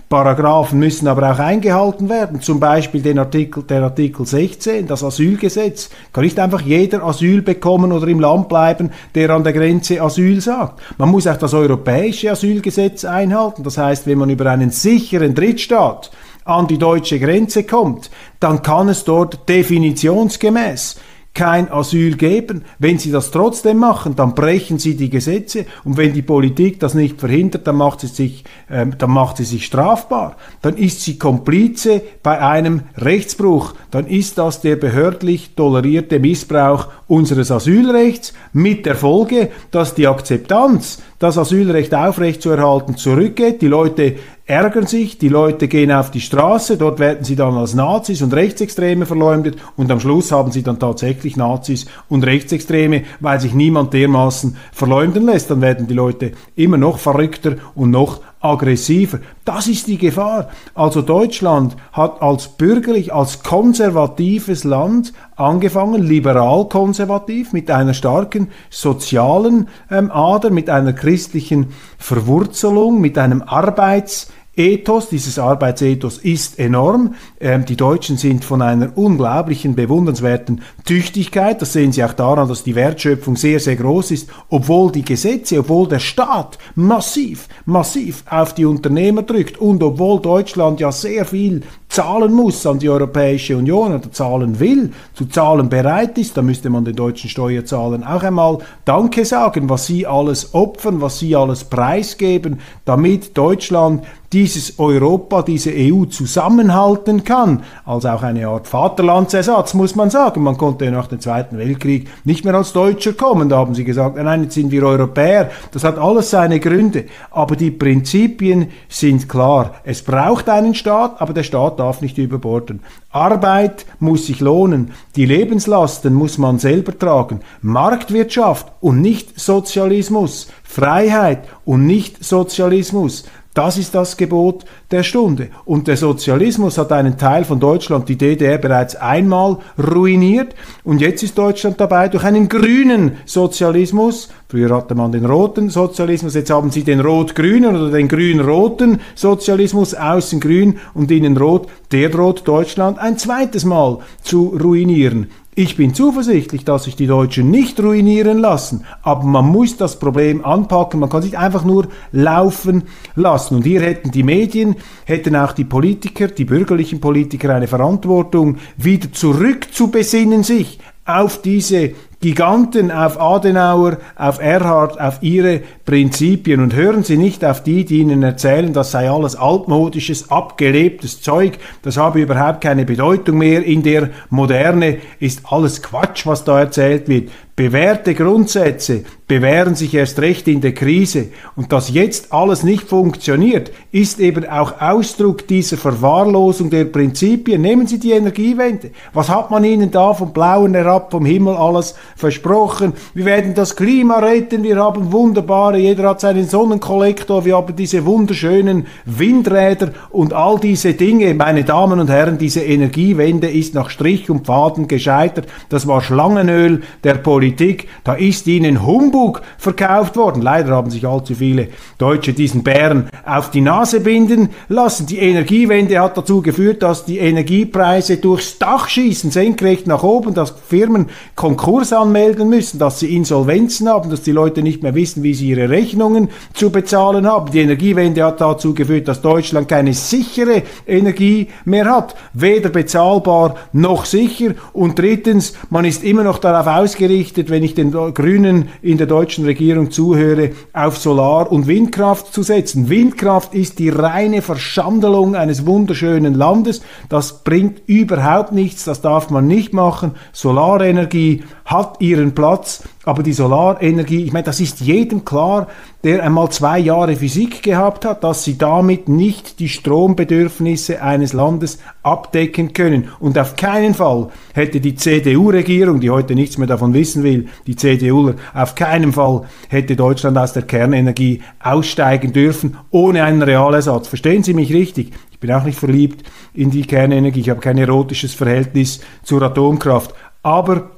Paragraphen 0.07 0.79
müssen 0.79 1.07
aber 1.07 1.31
auch 1.31 1.39
eingehalten 1.39 2.07
werden. 2.09 2.41
Zum 2.41 2.59
Beispiel 2.59 3.01
den 3.01 3.19
Artikel, 3.19 3.63
der 3.63 3.83
Artikel 3.83 4.25
16, 4.25 4.87
das 4.87 5.03
Asylgesetz. 5.03 5.89
Kann 6.13 6.23
nicht 6.23 6.39
einfach 6.39 6.61
jeder 6.61 7.03
Asyl 7.03 7.41
bekommen 7.41 7.91
oder 7.91 8.07
im 8.07 8.21
Land 8.21 8.47
bleiben, 8.47 8.91
der 9.15 9.31
an 9.31 9.43
der 9.43 9.53
Grenze 9.53 10.01
Asyl 10.01 10.39
sagt. 10.39 10.81
Man 10.97 11.09
muss 11.09 11.27
auch 11.27 11.37
das 11.37 11.53
europäische 11.53 12.31
Asylgesetz 12.31 13.03
einhalten. 13.03 13.63
Das 13.63 13.77
heißt, 13.77 14.07
wenn 14.07 14.17
man 14.17 14.29
über 14.29 14.49
einen 14.49 14.69
sicheren 14.69 15.35
Drittstaat 15.35 16.09
an 16.45 16.67
die 16.67 16.77
deutsche 16.77 17.19
Grenze 17.19 17.63
kommt, 17.63 18.09
dann 18.39 18.61
kann 18.61 18.89
es 18.89 19.03
dort 19.03 19.47
definitionsgemäß 19.47 20.97
kein 21.33 21.71
Asyl 21.71 22.17
geben. 22.17 22.65
Wenn 22.77 22.99
sie 22.99 23.11
das 23.11 23.31
trotzdem 23.31 23.77
machen, 23.77 24.15
dann 24.15 24.35
brechen 24.35 24.79
sie 24.79 24.97
die 24.97 25.09
Gesetze 25.09 25.65
und 25.83 25.97
wenn 25.97 26.13
die 26.13 26.21
Politik 26.21 26.79
das 26.79 26.93
nicht 26.93 27.19
verhindert, 27.19 27.65
dann 27.67 27.77
macht 27.77 28.01
sie 28.01 28.07
sich, 28.07 28.43
äh, 28.69 28.85
dann 28.97 29.11
macht 29.11 29.37
sie 29.37 29.45
sich 29.45 29.65
strafbar. 29.65 30.35
Dann 30.61 30.75
ist 30.75 31.01
sie 31.01 31.17
Komplize 31.17 32.01
bei 32.21 32.39
einem 32.39 32.81
Rechtsbruch. 32.97 33.75
Dann 33.91 34.07
ist 34.07 34.37
das 34.37 34.61
der 34.61 34.75
behördlich 34.75 35.55
tolerierte 35.55 36.19
Missbrauch 36.19 36.87
unseres 37.07 37.51
Asylrechts 37.51 38.33
mit 38.51 38.85
der 38.85 38.95
Folge, 38.95 39.51
dass 39.71 39.95
die 39.95 40.07
Akzeptanz, 40.07 41.01
das 41.21 41.37
Asylrecht 41.37 41.93
aufrechtzuerhalten, 41.93 42.97
zurückgeht. 42.97 43.61
Die 43.61 43.67
Leute 43.67 44.15
ärgern 44.47 44.87
sich, 44.87 45.19
die 45.19 45.29
Leute 45.29 45.67
gehen 45.67 45.91
auf 45.91 46.09
die 46.09 46.19
Straße, 46.19 46.77
dort 46.77 46.97
werden 46.97 47.23
sie 47.23 47.35
dann 47.35 47.53
als 47.53 47.75
Nazis 47.75 48.23
und 48.23 48.33
Rechtsextreme 48.33 49.05
verleumdet 49.05 49.57
und 49.77 49.91
am 49.91 49.99
Schluss 49.99 50.31
haben 50.31 50.51
sie 50.51 50.63
dann 50.63 50.79
tatsächlich 50.79 51.37
Nazis 51.37 51.85
und 52.09 52.25
Rechtsextreme, 52.25 53.03
weil 53.19 53.39
sich 53.39 53.53
niemand 53.53 53.93
dermaßen 53.93 54.57
verleumden 54.71 55.27
lässt. 55.27 55.51
Dann 55.51 55.61
werden 55.61 55.85
die 55.85 55.93
Leute 55.93 56.31
immer 56.55 56.77
noch 56.77 56.97
verrückter 56.97 57.57
und 57.75 57.91
noch 57.91 58.21
aggressiver. 58.41 59.19
Das 59.45 59.67
ist 59.67 59.87
die 59.87 59.97
Gefahr. 59.97 60.49
Also 60.73 61.01
Deutschland 61.01 61.75
hat 61.93 62.21
als 62.21 62.49
bürgerlich, 62.49 63.13
als 63.13 63.43
konservatives 63.43 64.63
Land 64.63 65.13
angefangen, 65.35 66.01
liberal 66.01 66.67
konservativ, 66.67 67.53
mit 67.53 67.69
einer 67.71 67.93
starken 67.93 68.49
sozialen 68.69 69.69
ähm, 69.89 70.11
Ader, 70.11 70.49
mit 70.49 70.69
einer 70.69 70.93
christlichen 70.93 71.67
Verwurzelung, 71.97 72.99
mit 72.99 73.17
einem 73.17 73.41
Arbeits 73.41 74.31
Ethos, 74.53 75.07
dieses 75.07 75.39
Arbeitsethos 75.39 76.17
ist 76.17 76.59
enorm. 76.59 77.15
Ähm, 77.39 77.63
die 77.63 77.77
Deutschen 77.77 78.17
sind 78.17 78.43
von 78.43 78.61
einer 78.61 78.91
unglaublichen, 78.97 79.75
bewundernswerten 79.75 80.61
Tüchtigkeit. 80.83 81.61
Das 81.61 81.71
sehen 81.71 81.93
Sie 81.93 82.03
auch 82.03 82.11
daran, 82.11 82.49
dass 82.49 82.65
die 82.65 82.75
Wertschöpfung 82.75 83.37
sehr, 83.37 83.61
sehr 83.61 83.77
groß 83.77 84.11
ist, 84.11 84.29
obwohl 84.49 84.91
die 84.91 85.05
Gesetze, 85.05 85.59
obwohl 85.59 85.87
der 85.87 85.99
Staat 85.99 86.57
massiv, 86.75 87.47
massiv 87.63 88.25
auf 88.29 88.53
die 88.53 88.65
Unternehmer 88.65 89.23
drückt 89.23 89.57
und 89.57 89.81
obwohl 89.83 90.19
Deutschland 90.19 90.81
ja 90.81 90.91
sehr 90.91 91.23
viel 91.23 91.61
zahlen 91.87 92.33
muss 92.33 92.65
an 92.65 92.79
die 92.79 92.89
Europäische 92.89 93.55
Union 93.57 93.93
oder 93.93 94.11
zahlen 94.11 94.59
will, 94.59 94.91
zu 95.13 95.25
zahlen 95.25 95.67
bereit 95.67 96.17
ist, 96.17 96.37
da 96.37 96.41
müsste 96.41 96.69
man 96.69 96.85
den 96.85 96.95
deutschen 96.95 97.29
Steuerzahlern 97.29 98.03
auch 98.03 98.23
einmal 98.23 98.59
Danke 98.85 99.25
sagen, 99.25 99.69
was 99.69 99.87
sie 99.87 100.07
alles 100.07 100.53
opfern, 100.53 101.01
was 101.01 101.19
sie 101.19 101.35
alles 101.35 101.65
preisgeben, 101.65 102.59
damit 102.85 103.37
Deutschland 103.37 104.05
dieses 104.33 104.79
Europa, 104.79 105.41
diese 105.41 105.71
EU 105.75 106.05
zusammenhalten 106.05 107.23
kann, 107.23 107.63
als 107.85 108.05
auch 108.05 108.23
eine 108.23 108.47
Art 108.47 108.67
Vaterlandsersatz, 108.67 109.73
muss 109.73 109.95
man 109.95 110.09
sagen. 110.09 110.43
Man 110.43 110.57
konnte 110.57 110.89
nach 110.89 111.07
dem 111.07 111.19
Zweiten 111.19 111.57
Weltkrieg 111.57 112.09
nicht 112.23 112.45
mehr 112.45 112.55
als 112.55 112.71
Deutscher 112.71 113.13
kommen. 113.13 113.49
Da 113.49 113.57
haben 113.57 113.75
sie 113.75 113.83
gesagt, 113.83 114.15
nein, 114.15 114.43
jetzt 114.43 114.53
sind 114.53 114.71
wir 114.71 114.83
Europäer. 114.83 115.51
Das 115.71 115.83
hat 115.83 115.97
alles 115.97 116.29
seine 116.29 116.59
Gründe. 116.59 117.05
Aber 117.29 117.55
die 117.57 117.71
Prinzipien 117.71 118.69
sind 118.87 119.27
klar. 119.27 119.75
Es 119.83 120.01
braucht 120.01 120.47
einen 120.47 120.75
Staat, 120.75 121.19
aber 121.19 121.33
der 121.33 121.43
Staat 121.43 121.79
darf 121.79 122.01
nicht 122.01 122.17
überborden. 122.17 122.81
Arbeit 123.11 123.85
muss 123.99 124.27
sich 124.27 124.39
lohnen, 124.39 124.91
die 125.17 125.25
Lebenslasten 125.25 126.13
muss 126.13 126.37
man 126.37 126.59
selber 126.59 126.97
tragen. 126.97 127.41
Marktwirtschaft 127.61 128.71
und 128.79 129.01
nicht 129.01 129.37
Sozialismus, 129.37 130.47
Freiheit 130.63 131.43
und 131.65 131.85
nicht 131.85 132.23
Sozialismus. 132.23 133.25
Das 133.53 133.77
ist 133.77 133.93
das 133.93 134.15
Gebot 134.15 134.63
der 134.91 135.03
Stunde. 135.03 135.49
Und 135.65 135.87
der 135.87 135.97
Sozialismus 135.97 136.77
hat 136.77 136.93
einen 136.93 137.17
Teil 137.17 137.43
von 137.43 137.59
Deutschland, 137.59 138.07
die 138.07 138.17
DDR, 138.17 138.57
bereits 138.57 138.95
einmal 138.95 139.57
ruiniert. 139.77 140.55
Und 140.85 141.01
jetzt 141.01 141.21
ist 141.21 141.37
Deutschland 141.37 141.79
dabei, 141.81 142.07
durch 142.07 142.23
einen 142.23 142.47
grünen 142.47 143.17
Sozialismus, 143.25 144.29
früher 144.47 144.73
hatte 144.73 144.95
man 144.95 145.11
den 145.11 145.25
roten 145.25 145.69
Sozialismus, 145.69 146.33
jetzt 146.35 146.49
haben 146.49 146.71
sie 146.71 146.83
den 146.83 147.01
rot-grünen 147.01 147.75
oder 147.75 147.91
den 147.91 148.07
grün-roten 148.07 149.01
Sozialismus, 149.15 149.95
außen 149.95 150.39
grün 150.39 150.79
und 150.93 151.11
innen 151.11 151.35
rot, 151.35 151.67
der 151.91 152.07
droht 152.07 152.47
Deutschland 152.47 152.99
ein 152.99 153.17
zweites 153.17 153.65
Mal 153.65 153.99
zu 154.23 154.57
ruinieren. 154.61 155.27
Ich 155.53 155.75
bin 155.75 155.93
zuversichtlich, 155.93 156.63
dass 156.63 156.85
sich 156.85 156.95
die 156.95 157.07
Deutschen 157.07 157.51
nicht 157.51 157.77
ruinieren 157.81 158.37
lassen, 158.37 158.85
aber 159.01 159.25
man 159.25 159.47
muss 159.47 159.75
das 159.75 159.99
Problem 159.99 160.45
anpacken, 160.45 161.01
man 161.01 161.09
kann 161.09 161.23
sich 161.23 161.37
einfach 161.37 161.65
nur 161.65 161.89
laufen 162.13 162.83
lassen. 163.15 163.55
Und 163.55 163.63
hier 163.63 163.81
hätten 163.81 164.11
die 164.11 164.23
Medien, 164.23 164.77
hätten 165.03 165.35
auch 165.35 165.51
die 165.51 165.65
Politiker, 165.65 166.29
die 166.29 166.45
bürgerlichen 166.45 167.01
Politiker 167.01 167.53
eine 167.53 167.67
Verantwortung, 167.67 168.59
wieder 168.77 169.11
zurück 169.11 169.73
zu 169.73 169.89
besinnen 169.89 170.43
sich 170.43 170.79
auf 171.03 171.41
diese 171.41 171.95
Giganten, 172.21 172.91
auf 172.91 173.19
Adenauer, 173.19 173.97
auf 174.15 174.39
Erhard, 174.39 175.01
auf 175.01 175.17
ihre 175.21 175.61
Prinzipien. 175.85 176.61
Und 176.61 176.75
hören 176.75 177.03
Sie 177.03 177.17
nicht 177.17 177.43
auf 177.43 177.63
die, 177.63 177.83
die 177.83 177.99
Ihnen 177.99 178.21
erzählen, 178.21 178.73
das 178.73 178.91
sei 178.91 179.09
alles 179.09 179.35
altmodisches, 179.35 180.29
abgelebtes 180.29 181.21
Zeug, 181.21 181.57
das 181.81 181.97
habe 181.97 182.21
überhaupt 182.21 182.61
keine 182.61 182.85
Bedeutung 182.85 183.39
mehr. 183.39 183.63
In 183.63 183.81
der 183.81 184.11
Moderne, 184.29 184.99
ist 185.19 185.41
alles 185.51 185.81
Quatsch, 185.81 186.25
was 186.27 186.43
da 186.43 186.59
erzählt 186.59 187.07
wird. 187.07 187.29
Bewährte 187.61 188.15
Grundsätze 188.15 189.03
bewähren 189.27 189.75
sich 189.75 189.93
erst 189.93 190.19
recht 190.19 190.47
in 190.47 190.61
der 190.61 190.73
Krise. 190.73 191.27
Und 191.55 191.71
dass 191.71 191.93
jetzt 191.93 192.33
alles 192.33 192.63
nicht 192.63 192.89
funktioniert, 192.89 193.71
ist 193.91 194.19
eben 194.19 194.49
auch 194.49 194.81
Ausdruck 194.81 195.47
dieser 195.47 195.77
Verwahrlosung 195.77 196.71
der 196.71 196.85
Prinzipien. 196.85 197.61
Nehmen 197.61 197.85
Sie 197.85 197.99
die 197.99 198.13
Energiewende. 198.13 198.89
Was 199.13 199.29
hat 199.29 199.51
man 199.51 199.63
Ihnen 199.63 199.91
da 199.91 200.15
vom 200.15 200.33
Blauen 200.33 200.73
herab, 200.73 201.11
vom 201.11 201.23
Himmel 201.23 201.55
alles 201.55 201.93
versprochen? 202.15 202.93
Wir 203.13 203.25
werden 203.25 203.53
das 203.53 203.75
Klima 203.75 204.17
retten, 204.17 204.63
wir 204.63 204.77
haben 204.77 205.11
wunderbare, 205.11 205.77
jeder 205.77 206.09
hat 206.09 206.19
seinen 206.19 206.49
Sonnenkollektor, 206.49 207.45
wir 207.45 207.55
haben 207.57 207.75
diese 207.75 208.05
wunderschönen 208.05 208.87
Windräder 209.05 209.91
und 210.09 210.33
all 210.33 210.59
diese 210.59 210.93
Dinge. 210.93 211.35
Meine 211.35 211.63
Damen 211.63 211.99
und 211.99 212.09
Herren, 212.09 212.39
diese 212.39 212.61
Energiewende 212.61 213.49
ist 213.49 213.75
nach 213.75 213.91
Strich 213.91 214.31
und 214.31 214.47
Faden 214.47 214.87
gescheitert. 214.87 215.47
Das 215.69 215.87
war 215.87 216.01
Schlangenöl 216.01 216.81
der 217.03 217.13
Politik. 217.13 217.50
Politik, 217.51 217.87
da 218.03 218.13
ist 218.13 218.47
ihnen 218.47 218.85
Humbug 218.85 219.41
verkauft 219.57 220.15
worden. 220.15 220.41
Leider 220.41 220.71
haben 220.71 220.89
sich 220.89 221.05
allzu 221.05 221.35
viele 221.35 221.67
Deutsche 221.97 222.33
diesen 222.33 222.63
Bären 222.63 223.09
auf 223.25 223.51
die 223.51 223.61
Nase 223.61 223.99
binden 223.99 224.49
lassen. 224.69 225.05
Die 225.05 225.19
Energiewende 225.19 225.99
hat 225.99 226.17
dazu 226.17 226.41
geführt, 226.41 226.81
dass 226.81 227.05
die 227.05 227.19
Energiepreise 227.19 228.17
durchs 228.17 228.57
Dach 228.57 228.87
schießen, 228.87 229.31
senkrecht 229.31 229.85
nach 229.85 230.03
oben, 230.03 230.33
dass 230.33 230.53
Firmen 230.67 231.07
Konkurs 231.35 231.91
anmelden 231.93 232.49
müssen, 232.49 232.79
dass 232.79 232.99
sie 232.99 233.15
Insolvenzen 233.15 233.89
haben, 233.89 234.09
dass 234.09 234.21
die 234.21 234.31
Leute 234.31 234.61
nicht 234.63 234.81
mehr 234.81 234.95
wissen, 234.95 235.23
wie 235.23 235.33
sie 235.33 235.49
ihre 235.49 235.69
Rechnungen 235.69 236.29
zu 236.53 236.69
bezahlen 236.69 237.27
haben. 237.27 237.51
Die 237.51 237.59
Energiewende 237.59 238.23
hat 238.23 238.39
dazu 238.39 238.73
geführt, 238.73 239.07
dass 239.07 239.21
Deutschland 239.21 239.67
keine 239.67 239.93
sichere 239.93 240.63
Energie 240.87 241.47
mehr 241.65 241.85
hat, 241.85 242.15
weder 242.33 242.69
bezahlbar 242.69 243.55
noch 243.73 244.05
sicher. 244.05 244.53
Und 244.73 244.97
drittens, 244.97 245.53
man 245.69 245.85
ist 245.85 246.03
immer 246.03 246.23
noch 246.23 246.37
darauf 246.37 246.67
ausgerichtet, 246.67 247.40
verpflichtet, 247.41 247.49
wenn 247.49 247.63
ich 247.63 247.73
den 247.73 247.91
Grünen 247.91 248.69
in 248.81 248.97
der 248.97 249.07
deutschen 249.07 249.45
Regierung 249.45 249.91
zuhöre, 249.91 250.51
auf 250.73 250.97
Solar- 250.97 251.51
und 251.51 251.67
Windkraft 251.67 252.33
zu 252.33 252.43
setzen. 252.43 252.89
Windkraft 252.89 253.53
ist 253.53 253.79
die 253.79 253.89
reine 253.89 254.41
Verschandelung 254.41 255.35
eines 255.35 255.65
wunderschönen 255.65 256.33
Landes. 256.33 256.81
Das 257.09 257.43
bringt 257.43 257.81
überhaupt 257.87 258.51
nichts, 258.51 258.85
das 258.85 259.01
darf 259.01 259.29
man 259.29 259.47
nicht 259.47 259.73
machen. 259.73 260.11
Solarenergie 260.33 261.43
hat 261.65 261.97
ihren 261.99 262.33
Platz, 262.33 262.83
aber 263.03 263.23
die 263.23 263.33
Solarenergie, 263.33 264.23
ich 264.25 264.31
meine, 264.31 264.43
das 264.43 264.59
ist 264.59 264.79
jedem 264.79 265.25
klar, 265.25 265.67
der 266.03 266.23
einmal 266.23 266.51
zwei 266.51 266.77
Jahre 266.77 267.15
Physik 267.15 267.63
gehabt 267.63 268.05
hat, 268.05 268.23
dass 268.23 268.43
sie 268.43 268.59
damit 268.59 269.09
nicht 269.09 269.59
die 269.59 269.69
Strombedürfnisse 269.69 271.01
eines 271.01 271.33
Landes 271.33 271.79
abdecken 272.03 272.73
können. 272.73 273.09
Und 273.19 273.39
auf 273.39 273.55
keinen 273.55 273.95
Fall 273.95 274.29
hätte 274.53 274.79
die 274.79 274.95
CDU-Regierung, 274.95 275.99
die 275.99 276.11
heute 276.11 276.35
nichts 276.35 276.59
mehr 276.59 276.67
davon 276.67 276.93
wissen 276.93 277.23
will, 277.23 277.47
die 277.65 277.75
CDU, 277.75 278.33
auf 278.53 278.75
keinen 278.75 279.13
Fall 279.13 279.43
hätte 279.69 279.95
Deutschland 279.95 280.37
aus 280.37 280.53
der 280.53 280.63
Kernenergie 280.63 281.41
aussteigen 281.59 282.33
dürfen, 282.33 282.77
ohne 282.91 283.23
einen 283.23 283.41
Realersatz. 283.41 284.07
Verstehen 284.07 284.43
Sie 284.43 284.53
mich 284.53 284.73
richtig? 284.73 285.11
Ich 285.31 285.39
bin 285.39 285.51
auch 285.51 285.63
nicht 285.63 285.79
verliebt 285.79 286.23
in 286.53 286.69
die 286.69 286.83
Kernenergie, 286.83 287.41
ich 287.41 287.49
habe 287.49 287.61
kein 287.61 287.79
erotisches 287.79 288.35
Verhältnis 288.35 289.01
zur 289.23 289.41
Atomkraft. 289.41 290.13
Aber 290.43 290.91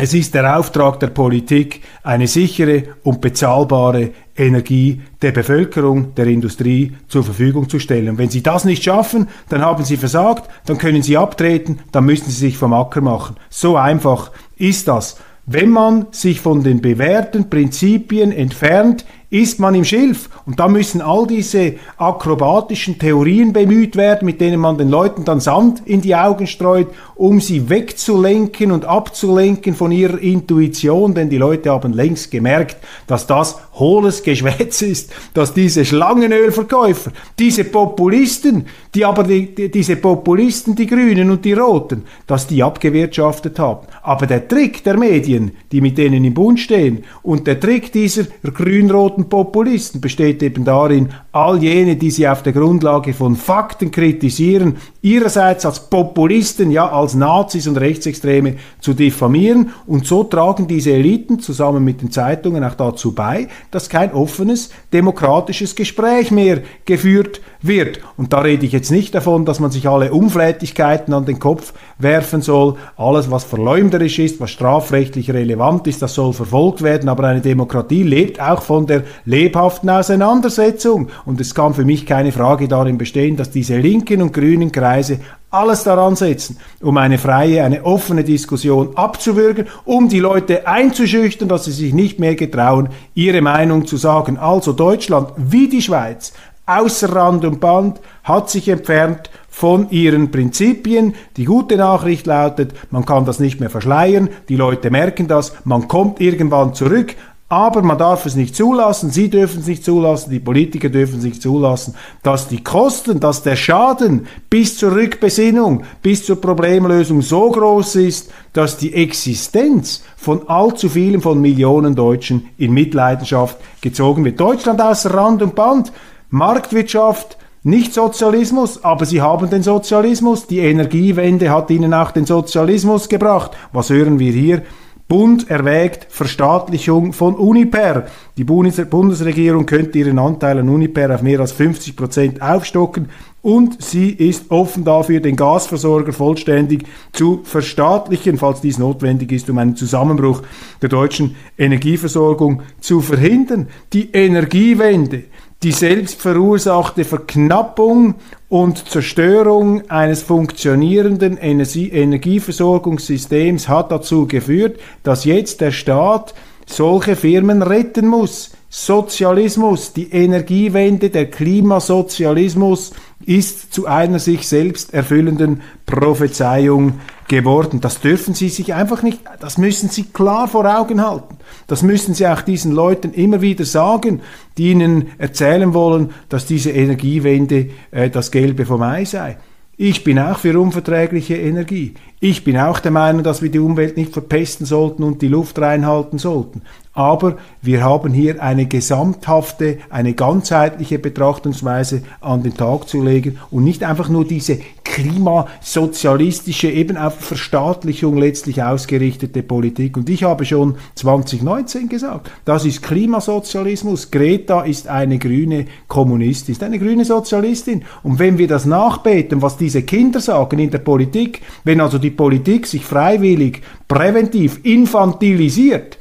es 0.00 0.14
ist 0.14 0.32
der 0.32 0.56
Auftrag 0.56 1.00
der 1.00 1.08
Politik, 1.08 1.82
eine 2.04 2.28
sichere 2.28 2.84
und 3.02 3.20
bezahlbare 3.20 4.12
Energie 4.36 5.02
der 5.20 5.32
Bevölkerung, 5.32 6.14
der 6.14 6.28
Industrie 6.28 6.92
zur 7.08 7.24
Verfügung 7.24 7.68
zu 7.68 7.80
stellen. 7.80 8.10
Und 8.10 8.18
wenn 8.18 8.30
Sie 8.30 8.40
das 8.40 8.64
nicht 8.64 8.84
schaffen, 8.84 9.26
dann 9.48 9.60
haben 9.60 9.82
Sie 9.82 9.96
versagt, 9.96 10.48
dann 10.66 10.78
können 10.78 11.02
Sie 11.02 11.16
abtreten, 11.16 11.80
dann 11.90 12.04
müssen 12.04 12.30
Sie 12.30 12.46
sich 12.46 12.56
vom 12.56 12.74
Acker 12.74 13.00
machen. 13.00 13.34
So 13.50 13.76
einfach 13.76 14.30
ist 14.56 14.86
das. 14.86 15.16
Wenn 15.50 15.70
man 15.70 16.08
sich 16.10 16.42
von 16.42 16.62
den 16.62 16.80
bewährten 16.82 17.50
Prinzipien 17.50 18.30
entfernt, 18.32 19.04
ist 19.30 19.58
man 19.58 19.74
im 19.74 19.84
Schilf. 19.84 20.28
Und 20.44 20.60
da 20.60 20.68
müssen 20.68 21.00
all 21.00 21.26
diese 21.26 21.74
akrobatischen 21.96 22.98
Theorien 22.98 23.54
bemüht 23.54 23.96
werden, 23.96 24.26
mit 24.26 24.40
denen 24.42 24.60
man 24.60 24.76
den 24.76 24.90
Leuten 24.90 25.24
dann 25.24 25.40
Sand 25.40 25.82
in 25.86 26.02
die 26.02 26.14
Augen 26.14 26.46
streut, 26.46 26.88
um 27.18 27.40
sie 27.40 27.68
wegzulenken 27.68 28.70
und 28.70 28.84
abzulenken 28.84 29.74
von 29.74 29.90
ihrer 29.90 30.20
Intuition, 30.20 31.14
denn 31.14 31.28
die 31.28 31.36
Leute 31.36 31.70
haben 31.70 31.92
längst 31.92 32.30
gemerkt, 32.30 32.76
dass 33.08 33.26
das 33.26 33.58
hohles 33.74 34.22
Geschwätz 34.22 34.82
ist, 34.82 35.12
dass 35.34 35.52
diese 35.52 35.84
Schlangenölverkäufer, 35.84 37.10
diese 37.36 37.64
Populisten, 37.64 38.66
die 38.94 39.04
aber 39.04 39.24
die, 39.24 39.52
die, 39.52 39.68
diese 39.68 39.96
Populisten, 39.96 40.76
die 40.76 40.86
Grünen 40.86 41.30
und 41.30 41.44
die 41.44 41.54
Roten, 41.54 42.04
dass 42.28 42.46
die 42.46 42.62
abgewirtschaftet 42.62 43.58
haben. 43.58 43.88
Aber 44.02 44.26
der 44.28 44.46
Trick 44.46 44.84
der 44.84 44.96
Medien, 44.96 45.50
die 45.72 45.80
mit 45.80 45.98
denen 45.98 46.24
im 46.24 46.34
Bund 46.34 46.60
stehen, 46.60 47.04
und 47.24 47.48
der 47.48 47.58
Trick 47.58 47.92
dieser 47.92 48.26
grün-roten 48.44 49.28
Populisten 49.28 50.00
besteht 50.00 50.40
eben 50.44 50.64
darin, 50.64 51.08
all 51.38 51.62
jene, 51.62 51.96
die 51.96 52.10
sie 52.10 52.28
auf 52.28 52.42
der 52.42 52.52
Grundlage 52.52 53.14
von 53.14 53.36
Fakten 53.36 53.90
kritisieren, 53.90 54.76
ihrerseits 55.02 55.64
als 55.64 55.88
Populisten, 55.88 56.70
ja 56.70 56.88
als 56.90 57.14
Nazis 57.14 57.66
und 57.68 57.76
Rechtsextreme 57.76 58.56
zu 58.80 58.94
diffamieren. 58.94 59.70
Und 59.86 60.06
so 60.06 60.24
tragen 60.24 60.66
diese 60.66 60.92
Eliten 60.92 61.38
zusammen 61.38 61.84
mit 61.84 62.02
den 62.02 62.10
Zeitungen 62.10 62.64
auch 62.64 62.74
dazu 62.74 63.12
bei, 63.12 63.48
dass 63.70 63.88
kein 63.88 64.12
offenes, 64.12 64.70
demokratisches 64.92 65.74
Gespräch 65.74 66.30
mehr 66.30 66.62
geführt 66.84 67.40
wird. 67.62 68.00
Und 68.16 68.32
da 68.32 68.40
rede 68.40 68.66
ich 68.66 68.72
jetzt 68.72 68.90
nicht 68.90 69.14
davon, 69.14 69.44
dass 69.44 69.60
man 69.60 69.70
sich 69.70 69.88
alle 69.88 70.12
Unflätigkeiten 70.12 71.12
an 71.14 71.24
den 71.24 71.38
Kopf 71.38 71.72
werfen 71.98 72.42
soll. 72.42 72.76
Alles, 72.96 73.30
was 73.30 73.44
verleumderisch 73.44 74.18
ist, 74.18 74.40
was 74.40 74.50
strafrechtlich 74.50 75.30
relevant 75.30 75.86
ist, 75.86 76.02
das 76.02 76.14
soll 76.14 76.32
verfolgt 76.32 76.82
werden. 76.82 77.08
Aber 77.08 77.24
eine 77.24 77.40
Demokratie 77.40 78.02
lebt 78.02 78.40
auch 78.40 78.62
von 78.62 78.86
der 78.86 79.04
lebhaften 79.24 79.90
Auseinandersetzung. 79.90 81.08
Und 81.28 81.42
es 81.42 81.54
kann 81.54 81.74
für 81.74 81.84
mich 81.84 82.06
keine 82.06 82.32
Frage 82.32 82.68
darin 82.68 82.96
bestehen, 82.96 83.36
dass 83.36 83.50
diese 83.50 83.76
linken 83.76 84.22
und 84.22 84.32
grünen 84.32 84.72
Kreise 84.72 85.20
alles 85.50 85.84
daran 85.84 86.16
setzen, 86.16 86.56
um 86.80 86.96
eine 86.96 87.18
freie, 87.18 87.64
eine 87.64 87.84
offene 87.84 88.24
Diskussion 88.24 88.96
abzuwürgen, 88.96 89.66
um 89.84 90.08
die 90.08 90.20
Leute 90.20 90.66
einzuschüchtern, 90.66 91.46
dass 91.46 91.66
sie 91.66 91.72
sich 91.72 91.92
nicht 91.92 92.18
mehr 92.18 92.34
getrauen, 92.34 92.88
ihre 93.12 93.42
Meinung 93.42 93.86
zu 93.86 93.98
sagen. 93.98 94.38
Also 94.38 94.72
Deutschland 94.72 95.28
wie 95.36 95.68
die 95.68 95.82
Schweiz 95.82 96.32
außer 96.64 97.14
Rand 97.14 97.44
und 97.44 97.60
Band, 97.60 98.00
hat 98.24 98.48
sich 98.48 98.68
entfernt 98.68 99.30
von 99.50 99.90
ihren 99.90 100.30
Prinzipien. 100.30 101.14
Die 101.36 101.44
gute 101.44 101.76
Nachricht 101.76 102.26
lautet, 102.26 102.72
man 102.90 103.04
kann 103.04 103.26
das 103.26 103.38
nicht 103.38 103.60
mehr 103.60 103.70
verschleiern, 103.70 104.30
die 104.48 104.56
Leute 104.56 104.90
merken 104.90 105.28
das, 105.28 105.54
man 105.64 105.88
kommt 105.88 106.20
irgendwann 106.20 106.74
zurück, 106.74 107.16
aber 107.50 107.80
man 107.82 107.96
darf 107.96 108.26
es 108.26 108.36
nicht 108.36 108.54
zulassen, 108.54 109.10
Sie 109.10 109.30
dürfen 109.30 109.60
es 109.60 109.66
nicht 109.66 109.84
zulassen, 109.84 110.30
die 110.30 110.40
Politiker 110.40 110.90
dürfen 110.90 111.18
es 111.18 111.24
nicht 111.24 111.40
zulassen, 111.40 111.94
dass 112.22 112.48
die 112.48 112.62
Kosten, 112.62 113.20
dass 113.20 113.42
der 113.42 113.56
Schaden 113.56 114.26
bis 114.50 114.76
zur 114.76 114.94
Rückbesinnung, 114.94 115.84
bis 116.02 116.26
zur 116.26 116.40
Problemlösung 116.40 117.22
so 117.22 117.50
groß 117.50 117.96
ist, 117.96 118.30
dass 118.52 118.76
die 118.76 118.92
Existenz 118.92 120.02
von 120.16 120.46
allzu 120.48 120.90
vielen 120.90 121.22
von 121.22 121.40
Millionen 121.40 121.94
Deutschen 121.94 122.48
in 122.58 122.72
Mitleidenschaft 122.72 123.56
gezogen 123.80 124.24
wird. 124.26 124.38
Deutschland 124.38 124.82
außer 124.82 125.14
Rand 125.14 125.42
und 125.42 125.54
Band 125.54 125.90
Marktwirtschaft, 126.30 127.38
nicht 127.62 127.94
Sozialismus, 127.94 128.84
aber 128.84 129.04
sie 129.04 129.20
haben 129.20 129.50
den 129.50 129.62
Sozialismus. 129.62 130.46
Die 130.46 130.58
Energiewende 130.58 131.50
hat 131.50 131.70
ihnen 131.70 131.92
auch 131.92 132.12
den 132.12 132.24
Sozialismus 132.24 133.08
gebracht. 133.08 133.52
Was 133.72 133.90
hören 133.90 134.18
wir 134.18 134.32
hier? 134.32 134.62
Bund 135.08 135.48
erwägt 135.48 136.06
Verstaatlichung 136.10 137.14
von 137.14 137.34
Uniper. 137.34 138.04
Die 138.36 138.44
Bundesregierung 138.44 139.64
könnte 139.64 139.98
ihren 139.98 140.18
Anteil 140.18 140.58
an 140.58 140.68
Uniper 140.68 141.14
auf 141.14 141.22
mehr 141.22 141.40
als 141.40 141.52
50 141.52 141.96
Prozent 141.96 142.42
aufstocken 142.42 143.08
und 143.40 143.82
sie 143.82 144.10
ist 144.10 144.50
offen 144.50 144.84
dafür, 144.84 145.20
den 145.20 145.34
Gasversorger 145.34 146.12
vollständig 146.12 146.84
zu 147.12 147.40
verstaatlichen, 147.44 148.36
falls 148.36 148.60
dies 148.60 148.76
notwendig 148.76 149.32
ist, 149.32 149.48
um 149.48 149.56
einen 149.56 149.76
Zusammenbruch 149.76 150.42
der 150.82 150.90
deutschen 150.90 151.36
Energieversorgung 151.56 152.60
zu 152.80 153.00
verhindern. 153.00 153.68
Die 153.94 154.10
Energiewende 154.12 155.24
die 155.62 155.72
selbstverursachte 155.72 157.04
Verknappung 157.04 158.14
und 158.48 158.88
Zerstörung 158.88 159.90
eines 159.90 160.22
funktionierenden 160.22 161.36
Energie 161.36 161.88
Energieversorgungssystems 161.88 163.68
hat 163.68 163.90
dazu 163.90 164.28
geführt, 164.28 164.78
dass 165.02 165.24
jetzt 165.24 165.60
der 165.60 165.72
Staat 165.72 166.34
solche 166.64 167.16
Firmen 167.16 167.62
retten 167.62 168.06
muss. 168.06 168.52
Sozialismus, 168.70 169.94
die 169.94 170.10
Energiewende, 170.12 171.08
der 171.08 171.30
Klimasozialismus 171.30 172.92
ist 173.24 173.72
zu 173.72 173.86
einer 173.86 174.18
sich 174.18 174.46
selbst 174.46 174.92
erfüllenden 174.92 175.62
Prophezeiung 175.86 177.00
geworden. 177.28 177.80
Das 177.80 178.00
dürfen 178.00 178.34
Sie 178.34 178.50
sich 178.50 178.74
einfach 178.74 179.02
nicht, 179.02 179.20
das 179.40 179.56
müssen 179.56 179.88
Sie 179.88 180.04
klar 180.04 180.48
vor 180.48 180.66
Augen 180.66 181.02
halten. 181.02 181.38
Das 181.66 181.82
müssen 181.82 182.12
Sie 182.12 182.26
auch 182.26 182.42
diesen 182.42 182.72
Leuten 182.72 183.12
immer 183.14 183.40
wieder 183.40 183.64
sagen, 183.64 184.20
die 184.58 184.70
Ihnen 184.70 185.08
erzählen 185.16 185.72
wollen, 185.72 186.10
dass 186.28 186.44
diese 186.44 186.70
Energiewende 186.70 187.70
äh, 187.90 188.10
das 188.10 188.30
Gelbe 188.30 188.66
vom 188.66 188.82
Ei 188.82 189.06
sei. 189.06 189.38
Ich 189.78 190.04
bin 190.04 190.18
auch 190.18 190.38
für 190.38 190.58
unverträgliche 190.58 191.36
Energie. 191.36 191.94
Ich 192.20 192.42
bin 192.42 192.58
auch 192.58 192.80
der 192.80 192.90
Meinung, 192.90 193.22
dass 193.22 193.42
wir 193.42 193.50
die 193.50 193.60
Umwelt 193.60 193.96
nicht 193.96 194.12
verpesten 194.12 194.66
sollten 194.66 195.04
und 195.04 195.22
die 195.22 195.28
Luft 195.28 195.56
reinhalten 195.60 196.18
sollten. 196.18 196.62
Aber 196.98 197.36
wir 197.62 197.84
haben 197.84 198.12
hier 198.12 198.42
eine 198.42 198.66
gesamthafte, 198.66 199.78
eine 199.88 200.14
ganzheitliche 200.14 200.98
Betrachtungsweise 200.98 202.02
an 202.20 202.42
den 202.42 202.56
Tag 202.56 202.88
zu 202.88 203.00
legen 203.00 203.38
und 203.52 203.62
nicht 203.62 203.84
einfach 203.84 204.08
nur 204.08 204.24
diese 204.24 204.58
klimasozialistische, 204.82 206.68
eben 206.68 206.96
auf 206.96 207.14
Verstaatlichung 207.14 208.16
letztlich 208.16 208.64
ausgerichtete 208.64 209.44
Politik. 209.44 209.96
Und 209.96 210.10
ich 210.10 210.24
habe 210.24 210.44
schon 210.44 210.74
2019 210.96 211.88
gesagt, 211.88 212.32
das 212.44 212.64
ist 212.64 212.82
Klimasozialismus. 212.82 214.10
Greta 214.10 214.62
ist 214.62 214.88
eine 214.88 215.18
grüne 215.18 215.66
Kommunistin, 215.86 216.52
ist 216.52 216.64
eine 216.64 216.80
grüne 216.80 217.04
Sozialistin. 217.04 217.84
Und 218.02 218.18
wenn 218.18 218.38
wir 218.38 218.48
das 218.48 218.66
nachbeten, 218.66 219.40
was 219.40 219.56
diese 219.56 219.82
Kinder 219.82 220.18
sagen 220.18 220.58
in 220.58 220.70
der 220.70 220.78
Politik, 220.78 221.42
wenn 221.62 221.80
also 221.80 221.98
die 221.98 222.07
Politik 222.10 222.66
sich 222.66 222.84
freiwillig, 222.84 223.62
präventiv 223.86 224.60
infantilisiert, 224.62 225.98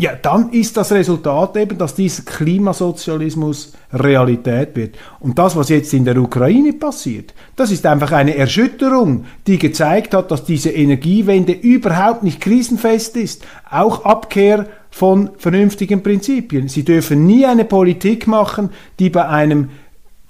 ja, 0.00 0.12
dann 0.14 0.48
ist 0.48 0.78
das 0.78 0.92
Resultat 0.92 1.58
eben, 1.58 1.76
dass 1.76 1.94
dieser 1.94 2.22
Klimasozialismus 2.22 3.74
Realität 3.92 4.74
wird. 4.74 4.96
Und 5.18 5.38
das, 5.38 5.56
was 5.56 5.68
jetzt 5.68 5.92
in 5.92 6.06
der 6.06 6.16
Ukraine 6.16 6.72
passiert, 6.72 7.34
das 7.54 7.70
ist 7.70 7.84
einfach 7.84 8.12
eine 8.12 8.34
Erschütterung, 8.34 9.26
die 9.46 9.58
gezeigt 9.58 10.14
hat, 10.14 10.30
dass 10.30 10.44
diese 10.44 10.70
Energiewende 10.70 11.52
überhaupt 11.52 12.22
nicht 12.22 12.40
krisenfest 12.40 13.14
ist. 13.18 13.44
Auch 13.70 14.06
Abkehr 14.06 14.68
von 14.88 15.32
vernünftigen 15.36 16.02
Prinzipien. 16.02 16.68
Sie 16.68 16.82
dürfen 16.82 17.26
nie 17.26 17.44
eine 17.44 17.66
Politik 17.66 18.26
machen, 18.26 18.70
die 18.98 19.10
bei 19.10 19.28
einem 19.28 19.68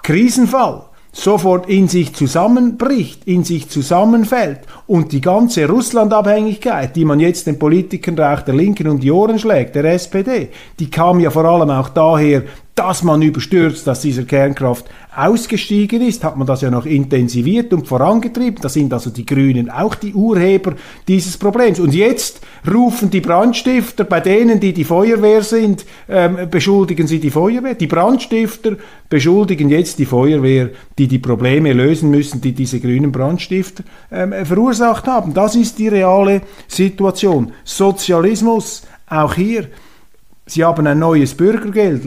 Krisenfall 0.02 0.89
sofort 1.12 1.68
in 1.68 1.88
sich 1.88 2.14
zusammenbricht, 2.14 3.24
in 3.24 3.44
sich 3.44 3.68
zusammenfällt. 3.68 4.60
Und 4.86 5.12
die 5.12 5.20
ganze 5.20 5.66
Russlandabhängigkeit, 5.68 6.94
die 6.94 7.04
man 7.04 7.20
jetzt 7.20 7.46
den 7.46 7.58
Politikern 7.58 8.18
auch 8.20 8.42
der 8.42 8.54
Linken 8.54 8.88
um 8.88 9.00
die 9.00 9.10
Ohren 9.10 9.38
schlägt, 9.38 9.74
der 9.74 9.84
SPD, 9.84 10.48
die 10.78 10.90
kam 10.90 11.20
ja 11.20 11.30
vor 11.30 11.44
allem 11.44 11.70
auch 11.70 11.88
daher, 11.88 12.42
dass 12.80 13.02
man 13.02 13.20
überstürzt, 13.20 13.86
dass 13.86 14.00
dieser 14.00 14.22
Kernkraft 14.22 14.86
ausgestiegen 15.14 16.00
ist, 16.00 16.24
hat 16.24 16.38
man 16.38 16.46
das 16.46 16.62
ja 16.62 16.70
noch 16.70 16.86
intensiviert 16.86 17.74
und 17.74 17.86
vorangetrieben. 17.86 18.58
Da 18.62 18.70
sind 18.70 18.90
also 18.94 19.10
die 19.10 19.26
Grünen 19.26 19.68
auch 19.68 19.94
die 19.94 20.14
Urheber 20.14 20.72
dieses 21.06 21.36
Problems. 21.36 21.78
Und 21.78 21.94
jetzt 21.94 22.40
rufen 22.72 23.10
die 23.10 23.20
Brandstifter, 23.20 24.04
bei 24.04 24.20
denen, 24.20 24.60
die 24.60 24.72
die 24.72 24.84
Feuerwehr 24.84 25.42
sind, 25.42 25.84
ähm, 26.08 26.38
beschuldigen 26.50 27.06
sie 27.06 27.20
die 27.20 27.28
Feuerwehr. 27.28 27.74
Die 27.74 27.86
Brandstifter 27.86 28.76
beschuldigen 29.10 29.68
jetzt 29.68 29.98
die 29.98 30.06
Feuerwehr, 30.06 30.70
die 30.96 31.06
die 31.06 31.18
Probleme 31.18 31.74
lösen 31.74 32.10
müssen, 32.10 32.40
die 32.40 32.52
diese 32.52 32.80
grünen 32.80 33.12
Brandstifter 33.12 33.84
ähm, 34.10 34.32
verursacht 34.46 35.06
haben. 35.06 35.34
Das 35.34 35.54
ist 35.54 35.78
die 35.78 35.88
reale 35.88 36.40
Situation. 36.66 37.52
Sozialismus, 37.62 38.84
auch 39.06 39.34
hier. 39.34 39.68
Sie 40.46 40.64
haben 40.64 40.86
ein 40.86 40.98
neues 40.98 41.34
Bürgergeld. 41.34 42.06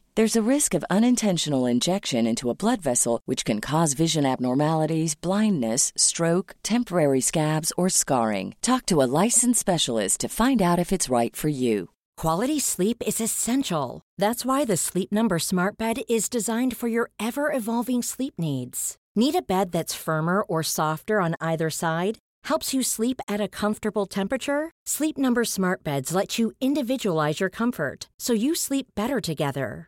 There's 0.21 0.35
a 0.35 0.49
risk 0.55 0.75
of 0.75 0.85
unintentional 0.87 1.65
injection 1.65 2.27
into 2.27 2.51
a 2.51 2.53
blood 2.53 2.79
vessel, 2.79 3.21
which 3.25 3.43
can 3.43 3.59
cause 3.59 3.95
vision 3.95 4.23
abnormalities, 4.23 5.15
blindness, 5.15 5.91
stroke, 5.97 6.55
temporary 6.61 7.21
scabs, 7.21 7.73
or 7.75 7.89
scarring. 7.89 8.53
Talk 8.61 8.85
to 8.85 9.01
a 9.01 9.09
licensed 9.23 9.59
specialist 9.59 10.19
to 10.19 10.29
find 10.29 10.61
out 10.61 10.77
if 10.77 10.91
it's 10.91 11.09
right 11.09 11.35
for 11.35 11.47
you. 11.47 11.89
Quality 12.17 12.59
sleep 12.59 13.01
is 13.03 13.19
essential. 13.19 14.03
That's 14.19 14.45
why 14.45 14.63
the 14.63 14.77
Sleep 14.77 15.11
Number 15.11 15.39
Smart 15.39 15.75
Bed 15.79 16.03
is 16.07 16.29
designed 16.29 16.77
for 16.77 16.87
your 16.87 17.09
ever 17.19 17.51
evolving 17.51 18.03
sleep 18.03 18.35
needs. 18.37 18.97
Need 19.15 19.33
a 19.33 19.41
bed 19.41 19.71
that's 19.71 20.03
firmer 20.05 20.43
or 20.43 20.61
softer 20.61 21.19
on 21.19 21.33
either 21.41 21.71
side? 21.71 22.19
Helps 22.43 22.75
you 22.75 22.83
sleep 22.83 23.21
at 23.27 23.41
a 23.41 23.47
comfortable 23.47 24.05
temperature? 24.05 24.69
Sleep 24.85 25.17
Number 25.17 25.43
Smart 25.43 25.83
Beds 25.83 26.13
let 26.13 26.37
you 26.37 26.51
individualize 26.61 27.39
your 27.39 27.49
comfort 27.49 28.07
so 28.19 28.33
you 28.33 28.53
sleep 28.53 28.85
better 28.93 29.19
together. 29.19 29.87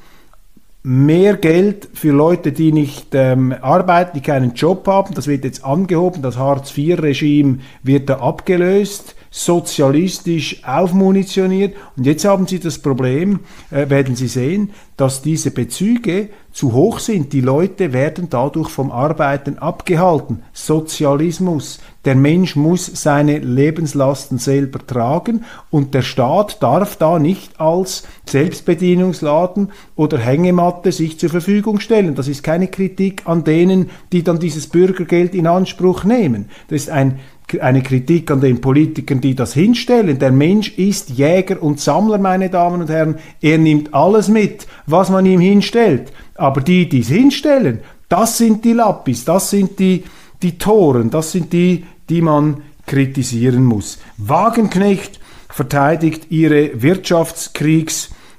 mehr 0.83 1.37
Geld 1.37 1.89
für 1.93 2.11
Leute, 2.11 2.51
die 2.51 2.71
nicht 2.71 3.13
ähm, 3.13 3.53
arbeiten, 3.61 4.11
die 4.15 4.21
keinen 4.21 4.53
Job 4.53 4.87
haben. 4.87 5.13
Das 5.13 5.27
wird 5.27 5.43
jetzt 5.43 5.63
angehoben. 5.63 6.21
Das 6.21 6.37
Hartz-IV-Regime 6.37 7.59
wird 7.83 8.09
da 8.09 8.19
abgelöst, 8.19 9.15
sozialistisch 9.33 10.61
aufmunitioniert. 10.65 11.75
Und 11.95 12.05
jetzt 12.05 12.25
haben 12.25 12.47
Sie 12.47 12.59
das 12.59 12.79
Problem, 12.79 13.39
äh, 13.71 13.89
werden 13.89 14.15
Sie 14.15 14.27
sehen, 14.27 14.71
dass 14.97 15.21
diese 15.21 15.51
Bezüge 15.51 16.29
zu 16.51 16.73
hoch 16.73 16.99
sind. 16.99 17.31
Die 17.31 17.39
Leute 17.39 17.93
werden 17.93 18.27
dadurch 18.29 18.69
vom 18.69 18.91
Arbeiten 18.91 19.57
abgehalten. 19.57 20.43
Sozialismus. 20.51 21.79
Der 22.03 22.15
Mensch 22.15 22.57
muss 22.57 22.87
seine 23.01 23.37
Lebenslasten 23.39 24.37
selber 24.37 24.85
tragen 24.85 25.45
und 25.69 25.93
der 25.93 26.01
Staat 26.01 26.61
darf 26.61 26.97
da 26.97 27.17
nicht 27.17 27.61
als 27.61 28.03
Selbstbedienungsladen 28.25 29.71
oder 29.95 30.17
Hängematte 30.17 30.91
sich 30.91 31.19
zur 31.19 31.29
Verfügung 31.29 31.79
stellen. 31.79 32.15
Das 32.15 32.27
ist 32.27 32.43
keine 32.43 32.67
Kritik 32.67 33.21
an 33.25 33.45
denen, 33.45 33.91
die 34.11 34.23
dann 34.23 34.39
dieses 34.39 34.67
Bürgergeld 34.67 35.35
in 35.35 35.47
Anspruch 35.47 36.03
nehmen. 36.03 36.49
Das 36.67 36.81
ist 36.81 36.89
ein 36.89 37.19
eine 37.59 37.83
Kritik 37.83 38.31
an 38.31 38.41
den 38.41 38.61
Politikern, 38.61 39.19
die 39.19 39.35
das 39.35 39.53
hinstellen. 39.53 40.19
Der 40.19 40.31
Mensch 40.31 40.77
ist 40.77 41.09
Jäger 41.09 41.61
und 41.61 41.79
Sammler, 41.79 42.17
meine 42.17 42.49
Damen 42.49 42.81
und 42.81 42.89
Herren. 42.89 43.15
Er 43.41 43.57
nimmt 43.57 43.93
alles 43.93 44.27
mit, 44.27 44.67
was 44.85 45.09
man 45.09 45.25
ihm 45.25 45.39
hinstellt. 45.39 46.13
Aber 46.35 46.61
die, 46.61 46.87
die 46.87 47.01
es 47.01 47.09
hinstellen, 47.09 47.79
das 48.07 48.37
sind 48.37 48.63
die 48.65 48.73
Lappis, 48.73 49.25
das 49.25 49.49
sind 49.49 49.79
die, 49.79 50.03
die 50.41 50.57
Toren, 50.57 51.09
das 51.09 51.31
sind 51.31 51.53
die, 51.53 51.85
die 52.09 52.21
man 52.21 52.57
kritisieren 52.85 53.63
muss. 53.63 53.99
Wagenknecht 54.17 55.19
verteidigt 55.49 56.27
ihre 56.29 56.81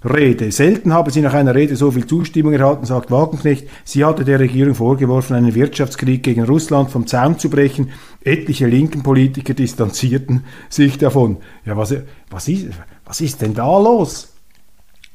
Wirtschaftskriegsrede. 0.02 0.52
Selten 0.52 0.92
habe 0.92 1.10
sie 1.10 1.20
nach 1.20 1.34
einer 1.34 1.54
Rede 1.54 1.76
so 1.76 1.90
viel 1.90 2.06
Zustimmung 2.06 2.52
erhalten, 2.52 2.86
sagt 2.86 3.10
Wagenknecht. 3.10 3.68
Sie 3.84 4.04
hatte 4.04 4.24
der 4.24 4.40
Regierung 4.40 4.74
vorgeworfen, 4.74 5.36
einen 5.36 5.54
Wirtschaftskrieg 5.54 6.22
gegen 6.22 6.44
Russland 6.44 6.90
vom 6.90 7.06
Zaun 7.06 7.38
zu 7.38 7.48
brechen. 7.48 7.90
Etliche 8.24 8.66
linken 8.66 9.02
Politiker 9.02 9.54
distanzierten 9.54 10.44
sich 10.68 10.98
davon. 10.98 11.38
Ja, 11.64 11.76
was, 11.76 11.94
was, 12.30 12.48
ist, 12.48 12.66
was 13.04 13.20
ist 13.20 13.40
denn 13.42 13.54
da 13.54 13.78
los? 13.78 14.32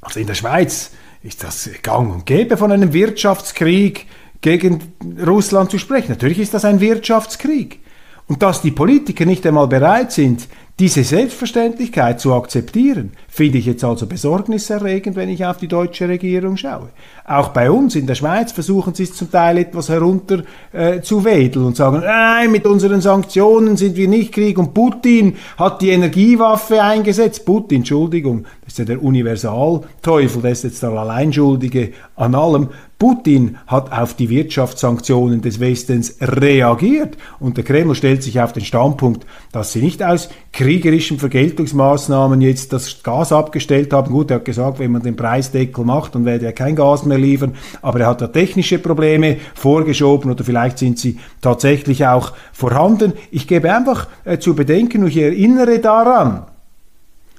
Also 0.02 0.20
in 0.20 0.28
der 0.28 0.36
Schweiz 0.36 0.92
ist 1.24 1.44
das 1.44 1.70
gang 1.82 2.14
und 2.14 2.26
gäbe 2.26 2.58
von 2.58 2.72
einem 2.72 2.94
Wirtschaftskrieg 2.94 4.06
gegen 4.42 4.94
Russland 5.26 5.72
zu 5.72 5.80
sprechen. 5.80 6.12
Natürlich 6.12 6.40
ist 6.40 6.54
das 6.54 6.64
ein 6.64 6.80
Wirtschaftskrieg. 6.80 7.80
Und 8.28 8.44
dass 8.44 8.62
die 8.62 8.72
Politiker 8.72 9.26
nicht 9.26 9.46
einmal 9.48 9.68
bereit 9.68 10.12
sind, 10.12 10.48
diese 10.80 11.04
Selbstverständlichkeit 11.04 12.20
zu 12.20 12.36
akzeptieren, 12.36 13.14
finde 13.28 13.58
ich 13.58 13.66
jetzt 13.66 13.84
also 13.84 14.06
besorgniserregend, 14.06 15.16
wenn 15.16 15.28
ich 15.28 15.44
auf 15.44 15.58
die 15.58 15.68
deutsche 15.68 16.08
Regierung 16.08 16.56
schaue. 16.56 16.90
Auch 17.26 17.48
bei 17.50 17.72
uns 17.72 17.96
in 17.96 18.06
der 18.06 18.14
Schweiz 18.14 18.52
versuchen 18.52 18.94
sie 18.94 19.04
es 19.04 19.16
zum 19.16 19.32
Teil 19.32 19.58
etwas 19.58 19.90
herunter 19.90 20.44
äh, 20.72 21.02
zu 21.02 21.26
wedeln 21.26 21.66
und 21.66 21.76
sagen, 21.76 22.02
nein, 22.06 22.52
mit 22.52 22.68
unseren 22.68 23.02
Sanktionen 23.02 23.76
sind 23.76 23.96
wir 23.96 24.08
nicht 24.08 24.32
Krieg 24.32 24.60
und 24.60 24.76
Putin 24.76 25.36
hat 25.58 25.82
die 25.82 25.90
Energiewaffe 25.90 26.84
eingesetzt. 26.84 27.44
Putin, 27.44 27.78
Entschuldigung, 27.78 28.44
das 28.64 28.74
ist 28.74 28.80
ja 28.80 28.86
der 28.86 29.02
Universalteufel, 29.02 30.44
der 30.44 30.52
ist 30.52 30.64
jetzt 30.64 30.84
der 30.84 30.92
Alleinschuldige 30.92 31.94
an 32.16 32.36
allem. 32.36 32.70
Putin 33.00 33.58
hat 33.68 33.92
auf 33.92 34.16
die 34.16 34.30
Wirtschaftssanktionen 34.30 35.42
des 35.42 35.60
Westens 35.60 36.16
reagiert 36.20 37.16
und 37.40 37.56
der 37.56 37.64
Kreml 37.64 37.94
stellt 37.94 38.24
sich 38.24 38.42
auf 38.42 38.54
den 38.54 38.66
Standpunkt, 38.66 39.24
dass 39.52 39.72
sie 39.72 39.84
nicht 39.84 40.02
aus 40.02 40.30
kriegerischen 40.52 41.20
Vergeltungsmaßnahmen 41.20 42.42
jetzt 42.42 42.74
das 42.74 43.04
Gas 43.04 43.32
abgestellt 43.32 43.94
haben. 43.94 44.12
Gut, 44.12 44.32
er 44.32 44.38
hat 44.38 44.46
gesagt, 44.46 44.80
wenn 44.80 44.92
man 44.92 45.04
den 45.04 45.16
Preisdeckel 45.16 45.86
macht, 45.86 46.16
dann 46.16 46.26
werde 46.26 46.48
er 46.48 46.54
kein 46.54 46.76
Gas 46.76 47.06
mehr 47.06 47.20
liefern, 47.20 47.54
aber 47.84 48.00
er 48.00 48.08
hat 48.08 48.22
da 48.22 48.28
technische 48.28 48.80
Probleme 48.80 49.38
vorgeschoben 49.54 50.32
oder 50.32 50.44
vielleicht 50.44 50.80
sind 50.80 50.98
sie 50.98 51.20
tatsächlich 51.42 52.08
auch 52.08 52.34
vorhanden. 52.52 53.14
Ich 53.30 53.48
gebe 53.48 53.72
einfach 53.72 54.08
äh, 54.26 54.40
zu 54.40 54.56
bedenken 54.56 55.04
und 55.04 55.10
ich 55.10 55.18
erinnere 55.18 55.78
daran, 55.78 56.48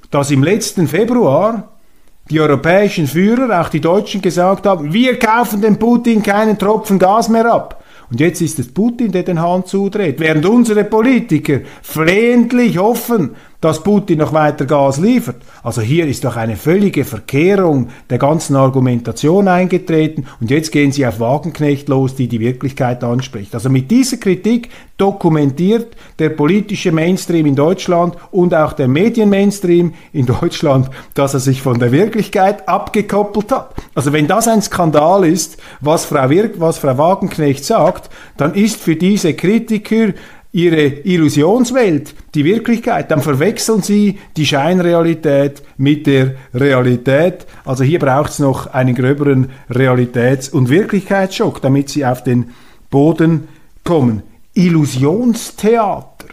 dass 0.09 0.31
im 0.31 0.41
letzten 0.41 0.87
Februar 0.87 1.78
die 2.29 2.39
europäischen 2.39 3.07
Führer, 3.07 3.61
auch 3.61 3.69
die 3.69 3.81
Deutschen, 3.81 4.21
gesagt 4.21 4.65
haben, 4.65 4.93
wir 4.93 5.17
kaufen 5.17 5.61
dem 5.61 5.77
Putin 5.77 6.21
keinen 6.21 6.57
Tropfen 6.57 6.99
Gas 6.99 7.29
mehr 7.29 7.45
ab. 7.51 7.83
Und 8.11 8.19
jetzt 8.19 8.41
ist 8.41 8.57
es 8.57 8.73
Putin, 8.73 9.11
der 9.11 9.23
den 9.23 9.41
Hahn 9.41 9.65
zudreht, 9.65 10.19
während 10.19 10.45
unsere 10.45 10.83
Politiker 10.83 11.59
flehentlich 11.81 12.77
hoffen, 12.77 13.35
dass 13.61 13.83
Putin 13.83 14.19
noch 14.19 14.33
weiter 14.33 14.65
Gas 14.65 14.99
liefert. 14.99 15.37
Also 15.63 15.81
hier 15.81 16.07
ist 16.07 16.23
doch 16.23 16.37
eine 16.37 16.55
völlige 16.55 17.03
Verkehrung 17.03 17.89
der 18.09 18.17
ganzen 18.17 18.55
Argumentation 18.55 19.47
eingetreten 19.47 20.25
und 20.39 20.49
jetzt 20.49 20.71
gehen 20.71 20.91
sie 20.91 21.05
auf 21.05 21.19
Wagenknecht 21.19 21.89
los, 21.89 22.15
die 22.15 22.27
die 22.27 22.39
Wirklichkeit 22.39 23.03
anspricht. 23.03 23.53
Also 23.53 23.69
mit 23.69 23.91
dieser 23.91 24.17
Kritik 24.17 24.69
dokumentiert 24.97 25.95
der 26.19 26.29
politische 26.29 26.91
Mainstream 26.91 27.45
in 27.45 27.55
Deutschland 27.55 28.15
und 28.31 28.53
auch 28.53 28.73
der 28.73 28.87
Medienmainstream 28.87 29.93
in 30.13 30.25
Deutschland, 30.25 30.89
dass 31.13 31.33
er 31.33 31.39
sich 31.39 31.61
von 31.61 31.79
der 31.79 31.91
Wirklichkeit 31.91 32.67
abgekoppelt 32.67 33.51
hat. 33.51 33.75
Also 33.95 34.13
wenn 34.13 34.27
das 34.27 34.47
ein 34.47 34.61
Skandal 34.61 35.25
ist, 35.25 35.57
was 35.81 36.05
Frau, 36.05 36.29
Wirk 36.29 36.59
was 36.59 36.77
Frau 36.77 36.97
Wagenknecht 36.97 37.63
sagt, 37.65 38.09
dann 38.37 38.53
ist 38.53 38.77
für 38.81 38.95
diese 38.95 39.33
Kritiker 39.33 40.13
ihre 40.51 40.85
Illusionswelt, 41.03 42.15
die 42.33 42.43
Wirklichkeit, 42.43 43.11
dann 43.11 43.21
verwechseln 43.21 43.81
sie 43.81 44.17
die 44.35 44.45
Scheinrealität 44.45 45.61
mit 45.77 46.07
der 46.07 46.35
Realität. 46.53 47.45
Also 47.65 47.83
hier 47.83 47.99
braucht 47.99 48.31
es 48.31 48.39
noch 48.39 48.67
einen 48.67 48.95
gröberen 48.95 49.51
Realitäts- 49.69 50.49
und 50.49 50.69
Wirklichkeitsschock, 50.69 51.61
damit 51.61 51.89
sie 51.89 52.05
auf 52.05 52.23
den 52.23 52.51
Boden 52.89 53.47
kommen. 53.83 54.23
Illusionstheater, 54.55 56.25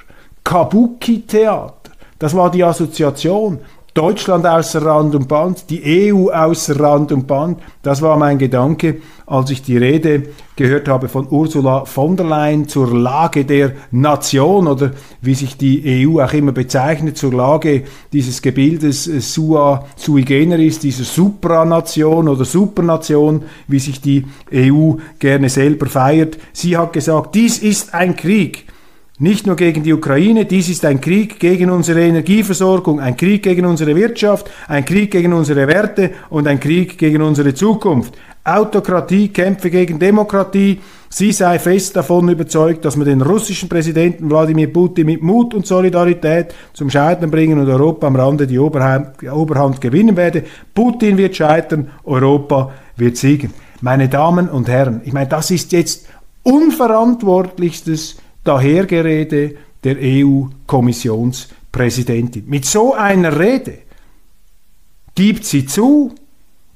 Kabuki-Theater, 0.45 1.75
das 2.19 2.35
war 2.35 2.51
die 2.51 2.65
Assoziation. 2.65 3.59
Deutschland 3.97 4.45
außer 4.47 4.85
Rand 4.85 5.15
und 5.15 5.27
Band, 5.27 5.71
die 5.71 6.13
EU 6.13 6.29
außer 6.31 6.79
Rand 6.79 7.13
und 7.13 7.27
Band. 7.27 7.59
Das 7.83 8.03
war 8.03 8.19
mein 8.19 8.37
Gedanke, 8.37 9.01
als 9.27 9.49
ich 9.49 9.63
die 9.63 9.79
Rede 9.79 10.25
gehört 10.55 10.87
habe 10.87 11.09
von 11.09 11.27
Ursula 11.31 11.87
von 11.87 12.15
der 12.15 12.27
Leyen 12.27 12.69
zur 12.69 12.95
Lage 12.95 13.47
der 13.47 13.73
Nation 13.91 14.67
oder 14.67 14.91
wie 15.23 15.35
sich 15.35 15.57
die 15.57 16.07
EU 16.07 16.21
auch 16.23 16.33
immer 16.35 16.53
bezeichnet, 16.53 17.17
zur 17.17 17.33
Lage 17.33 17.85
dieses 18.13 18.43
Gebildes 18.43 19.09
äh, 19.09 19.21
sua, 19.21 19.87
sui 19.97 20.25
generis, 20.25 20.79
dieser 20.79 21.05
Supranation 21.05 22.29
oder 22.29 22.45
Supernation, 22.45 23.45
wie 23.67 23.79
sich 23.79 24.03
die 24.03 24.27
EU 24.53 24.93
gerne 25.19 25.49
selber 25.49 25.87
feiert. 25.87 26.37
Sie 26.53 26.77
hat 26.77 26.93
gesagt, 26.93 27.35
dies 27.35 27.59
ist 27.59 27.95
ein 27.95 28.15
Krieg 28.15 28.67
nicht 29.19 29.47
nur 29.47 29.57
gegen 29.57 29.83
die 29.83 29.95
Ukraine, 29.95 30.45
dies 30.45 30.69
ist 30.69 30.85
ein 30.85 31.01
Krieg 31.01 31.41
gegen 31.41 31.71
unsere 31.71 32.03
Energieversorgung, 32.03 33.01
ein 33.01 33.17
Krieg 33.17 33.43
gegen 33.43 33.65
unsere 33.65 33.97
Wirtschaft, 33.97 34.51
ein 34.69 34.85
Krieg 34.85 35.11
gegen 35.11 35.33
unsere 35.33 35.67
Werte 35.67 36.11
und 36.29 36.47
ein 36.47 36.61
Krieg 36.61 36.99
gegen 36.99 37.23
unsere 37.23 37.55
Zukunft. 37.55 38.15
Autokratie 38.45 39.29
kämpfe 39.29 39.71
gegen 39.71 39.99
Demokratie. 39.99 40.81
Sie 41.09 41.33
sei 41.33 41.59
fest 41.59 41.97
davon 41.97 42.29
überzeugt, 42.29 42.85
dass 42.85 42.97
man 42.97 43.07
den 43.07 43.23
russischen 43.23 43.69
Präsidenten 43.69 44.31
Wladimir 44.31 44.73
Putin 44.73 45.07
mit 45.07 45.23
Mut 45.23 45.55
und 45.55 45.67
Solidarität 45.67 46.55
zum 46.75 46.91
Scheitern 46.91 47.31
bringen 47.31 47.59
und 47.59 47.69
Europa 47.69 48.07
am 48.07 48.17
Rande 48.17 48.47
die 48.47 48.59
Oberhand, 48.59 49.23
Oberhand 49.33 49.81
gewinnen 49.81 50.17
werde. 50.17 50.45
Putin 50.75 51.17
wird 51.17 51.35
scheitern, 51.35 51.91
Europa 52.05 52.71
wird 52.97 53.17
siegen. 53.17 53.53
Meine 53.81 54.09
Damen 54.09 54.49
und 54.49 54.69
Herren, 54.69 55.01
ich 55.05 55.13
meine, 55.13 55.29
das 55.29 55.51
ist 55.51 55.73
jetzt 55.73 56.07
unverantwortlichstes 56.43 58.19
Dahergerede 58.47 59.57
der 59.85 59.97
EU-Kommissionspräsidentin. 60.01 62.45
Mit 62.47 62.65
so 62.65 62.95
einer 62.95 63.39
Rede 63.39 63.81
gibt 65.15 65.45
sie 65.45 65.67
zu 65.67 66.15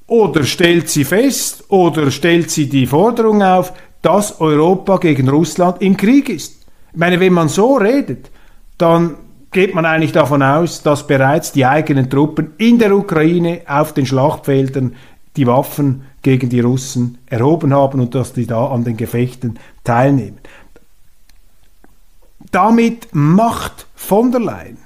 oder 0.07 0.43
stellt 0.43 0.89
sie 0.89 1.05
fest 1.05 1.63
oder 1.69 2.11
stellt 2.11 2.51
sie 2.51 2.69
die 2.69 2.85
Forderung 2.85 3.41
auf, 3.41 3.73
dass 4.01 4.41
Europa 4.41 4.97
gegen 4.97 5.29
Russland 5.29 5.81
im 5.81 5.95
Krieg 5.95 6.27
ist. 6.29 6.65
Ich 6.91 6.97
meine, 6.97 7.19
wenn 7.19 7.33
man 7.33 7.49
so 7.49 7.77
redet, 7.77 8.29
dann 8.77 9.15
geht 9.51 9.75
man 9.75 9.85
eigentlich 9.85 10.11
davon 10.11 10.43
aus, 10.43 10.81
dass 10.81 11.07
bereits 11.07 11.51
die 11.51 11.65
eigenen 11.65 12.09
Truppen 12.09 12.53
in 12.57 12.79
der 12.79 12.95
Ukraine 12.95 13.61
auf 13.67 13.93
den 13.93 14.05
Schlachtfeldern 14.05 14.95
die 15.37 15.47
Waffen 15.47 16.03
gegen 16.21 16.49
die 16.49 16.59
Russen 16.59 17.17
erhoben 17.25 17.73
haben 17.73 18.01
und 18.01 18.13
dass 18.15 18.33
die 18.33 18.45
da 18.45 18.67
an 18.67 18.83
den 18.83 18.97
Gefechten 18.97 19.59
teilnehmen. 19.83 20.39
Damit 22.51 23.07
macht 23.13 23.87
von 23.95 24.31
der 24.31 24.41
Leyen 24.41 24.77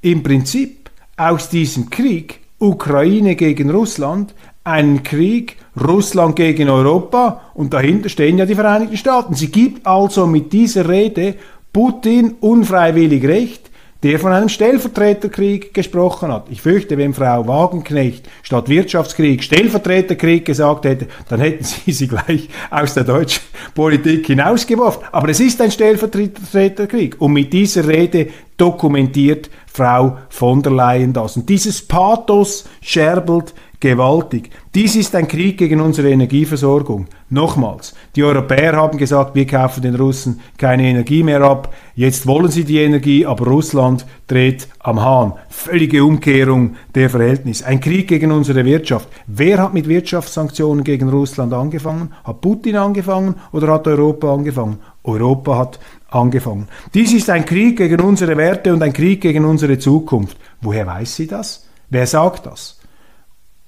im 0.00 0.22
Prinzip 0.24 0.90
aus 1.16 1.48
diesem 1.48 1.88
Krieg 1.88 2.40
Ukraine 2.58 3.36
gegen 3.36 3.70
Russland 3.70 4.34
einen 4.64 5.02
Krieg 5.02 5.56
Russland 5.80 6.36
gegen 6.36 6.68
Europa 6.68 7.40
und 7.54 7.72
dahinter 7.72 8.08
stehen 8.08 8.38
ja 8.38 8.46
die 8.46 8.54
Vereinigten 8.54 8.96
Staaten. 8.96 9.34
Sie 9.34 9.50
gibt 9.50 9.86
also 9.86 10.26
mit 10.26 10.52
dieser 10.52 10.88
Rede 10.88 11.36
Putin 11.72 12.34
unfreiwillig 12.40 13.24
recht, 13.24 13.70
der 14.02 14.18
von 14.18 14.32
einem 14.32 14.48
Stellvertreterkrieg 14.48 15.72
gesprochen 15.74 16.32
hat. 16.32 16.46
Ich 16.50 16.60
fürchte, 16.60 16.98
wenn 16.98 17.14
Frau 17.14 17.46
Wagenknecht 17.46 18.28
statt 18.42 18.68
Wirtschaftskrieg 18.68 19.44
Stellvertreterkrieg 19.44 20.44
gesagt 20.44 20.84
hätte, 20.84 21.06
dann 21.28 21.40
hätten 21.40 21.64
sie 21.64 21.92
sie 21.92 22.08
gleich 22.08 22.48
aus 22.70 22.94
der 22.94 23.04
deutschen 23.04 23.42
Politik 23.74 24.26
hinausgeworfen. 24.26 25.04
Aber 25.12 25.28
es 25.28 25.38
ist 25.38 25.60
ein 25.60 25.70
Stellvertreterkrieg. 25.70 27.20
Und 27.20 27.32
mit 27.32 27.52
dieser 27.52 27.86
Rede 27.86 28.28
dokumentiert 28.56 29.50
Frau 29.72 30.18
von 30.28 30.62
der 30.62 30.72
Leyen 30.72 31.12
das. 31.12 31.36
Und 31.36 31.48
dieses 31.48 31.86
Pathos 31.86 32.68
scherbelt 32.80 33.54
gewaltig. 33.78 34.50
Dies 34.74 34.96
ist 34.96 35.14
ein 35.14 35.28
Krieg 35.28 35.58
gegen 35.58 35.82
unsere 35.82 36.08
Energieversorgung. 36.08 37.06
Nochmals, 37.28 37.94
die 38.16 38.24
Europäer 38.24 38.72
haben 38.72 38.96
gesagt, 38.96 39.34
wir 39.34 39.46
kaufen 39.46 39.82
den 39.82 39.94
Russen 39.94 40.40
keine 40.56 40.84
Energie 40.84 41.22
mehr 41.22 41.42
ab. 41.42 41.74
Jetzt 41.94 42.26
wollen 42.26 42.50
sie 42.50 42.64
die 42.64 42.78
Energie, 42.78 43.26
aber 43.26 43.44
Russland 43.48 44.06
dreht 44.28 44.68
am 44.78 45.02
Hahn. 45.02 45.34
Völlige 45.50 46.02
Umkehrung 46.02 46.76
der 46.94 47.10
Verhältnisse. 47.10 47.66
Ein 47.66 47.80
Krieg 47.80 48.08
gegen 48.08 48.32
unsere 48.32 48.64
Wirtschaft. 48.64 49.10
Wer 49.26 49.58
hat 49.58 49.74
mit 49.74 49.88
Wirtschaftssanktionen 49.88 50.84
gegen 50.84 51.10
Russland 51.10 51.52
angefangen? 51.52 52.14
Hat 52.24 52.40
Putin 52.40 52.76
angefangen 52.76 53.34
oder 53.52 53.68
hat 53.74 53.86
Europa 53.86 54.32
angefangen? 54.32 54.78
Europa 55.04 55.58
hat 55.58 55.80
angefangen. 56.08 56.66
Dies 56.94 57.12
ist 57.12 57.28
ein 57.28 57.44
Krieg 57.44 57.76
gegen 57.76 58.00
unsere 58.00 58.38
Werte 58.38 58.72
und 58.72 58.82
ein 58.82 58.94
Krieg 58.94 59.20
gegen 59.20 59.44
unsere 59.44 59.78
Zukunft. 59.78 60.38
Woher 60.62 60.86
weiß 60.86 61.14
sie 61.14 61.26
das? 61.26 61.66
Wer 61.90 62.06
sagt 62.06 62.46
das? 62.46 62.78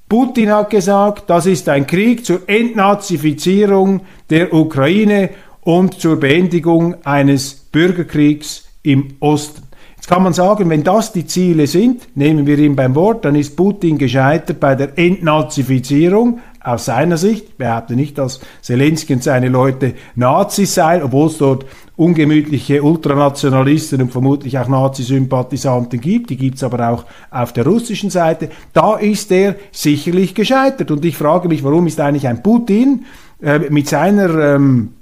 Putin 0.09 0.53
hat 0.53 0.71
gesagt, 0.71 1.31
das 1.31 1.47
ist 1.47 1.69
ein 1.69 1.87
Krieg 1.87 2.25
zur 2.25 2.43
Entnazifizierung 2.47 4.03
der 4.29 4.53
Ukraine 4.53 5.31
und 5.63 5.99
zur 5.99 6.21
Beendigung 6.21 6.97
eines 7.05 7.55
Bürgerkriegs 7.55 8.67
im 8.83 9.15
Osten. 9.21 9.63
Jetzt 9.97 10.09
kann 10.09 10.23
man 10.23 10.35
sagen, 10.35 10.69
wenn 10.69 10.85
das 10.85 11.13
die 11.13 11.27
Ziele 11.27 11.67
sind, 11.67 12.09
nehmen 12.15 12.47
wir 12.47 12.59
ihn 12.59 12.77
beim 12.77 12.95
Wort, 12.95 13.25
dann 13.25 13.35
ist 13.35 13.57
Putin 13.57 13.97
gescheitert 13.97 14.61
bei 14.61 14.75
der 14.75 14.99
Entnazifizierung 14.99 16.41
aus 16.65 16.87
seiner 16.87 17.19
Sicht. 17.19 17.45
Ich 17.51 17.57
behaupte 17.57 17.95
nicht, 17.95 18.19
dass 18.19 18.41
Zelensky 18.63 19.15
und 19.15 19.23
seine 19.23 19.49
Leute 19.49 19.95
Nazis 20.17 20.75
seien, 20.75 21.03
obwohl 21.03 21.29
es 21.29 21.39
dort 21.39 21.67
ungemütliche 21.97 22.83
Ultranationalisten 22.83 24.03
und 24.03 24.11
vermutlich 24.11 24.59
auch 24.59 24.67
Nazi-Sympathisanten 24.67 26.01
gibt, 26.01 26.31
die 26.31 26.37
gibt 26.37 26.57
es 26.57 26.65
aber 26.65 26.91
auch 26.91 27.05
auf 27.31 27.53
der 27.53 27.67
russischen 27.67 28.11
Seite, 28.11 28.49
da 28.73 28.97
ist 28.97 29.31
er 29.31 29.55
sicherlich 29.71 30.35
gescheitert. 30.35 30.91
Und 30.91 31.05
ich 31.05 31.17
frage 31.17 31.49
mich, 31.49 31.63
warum 31.63 31.87
ist 31.87 32.01
eigentlich 32.01 32.27
ein 32.27 32.43
Putin 32.43 33.05
äh, 33.41 33.61
mit 33.71 33.89
seiner 33.89 34.57
ähm, 34.57 34.95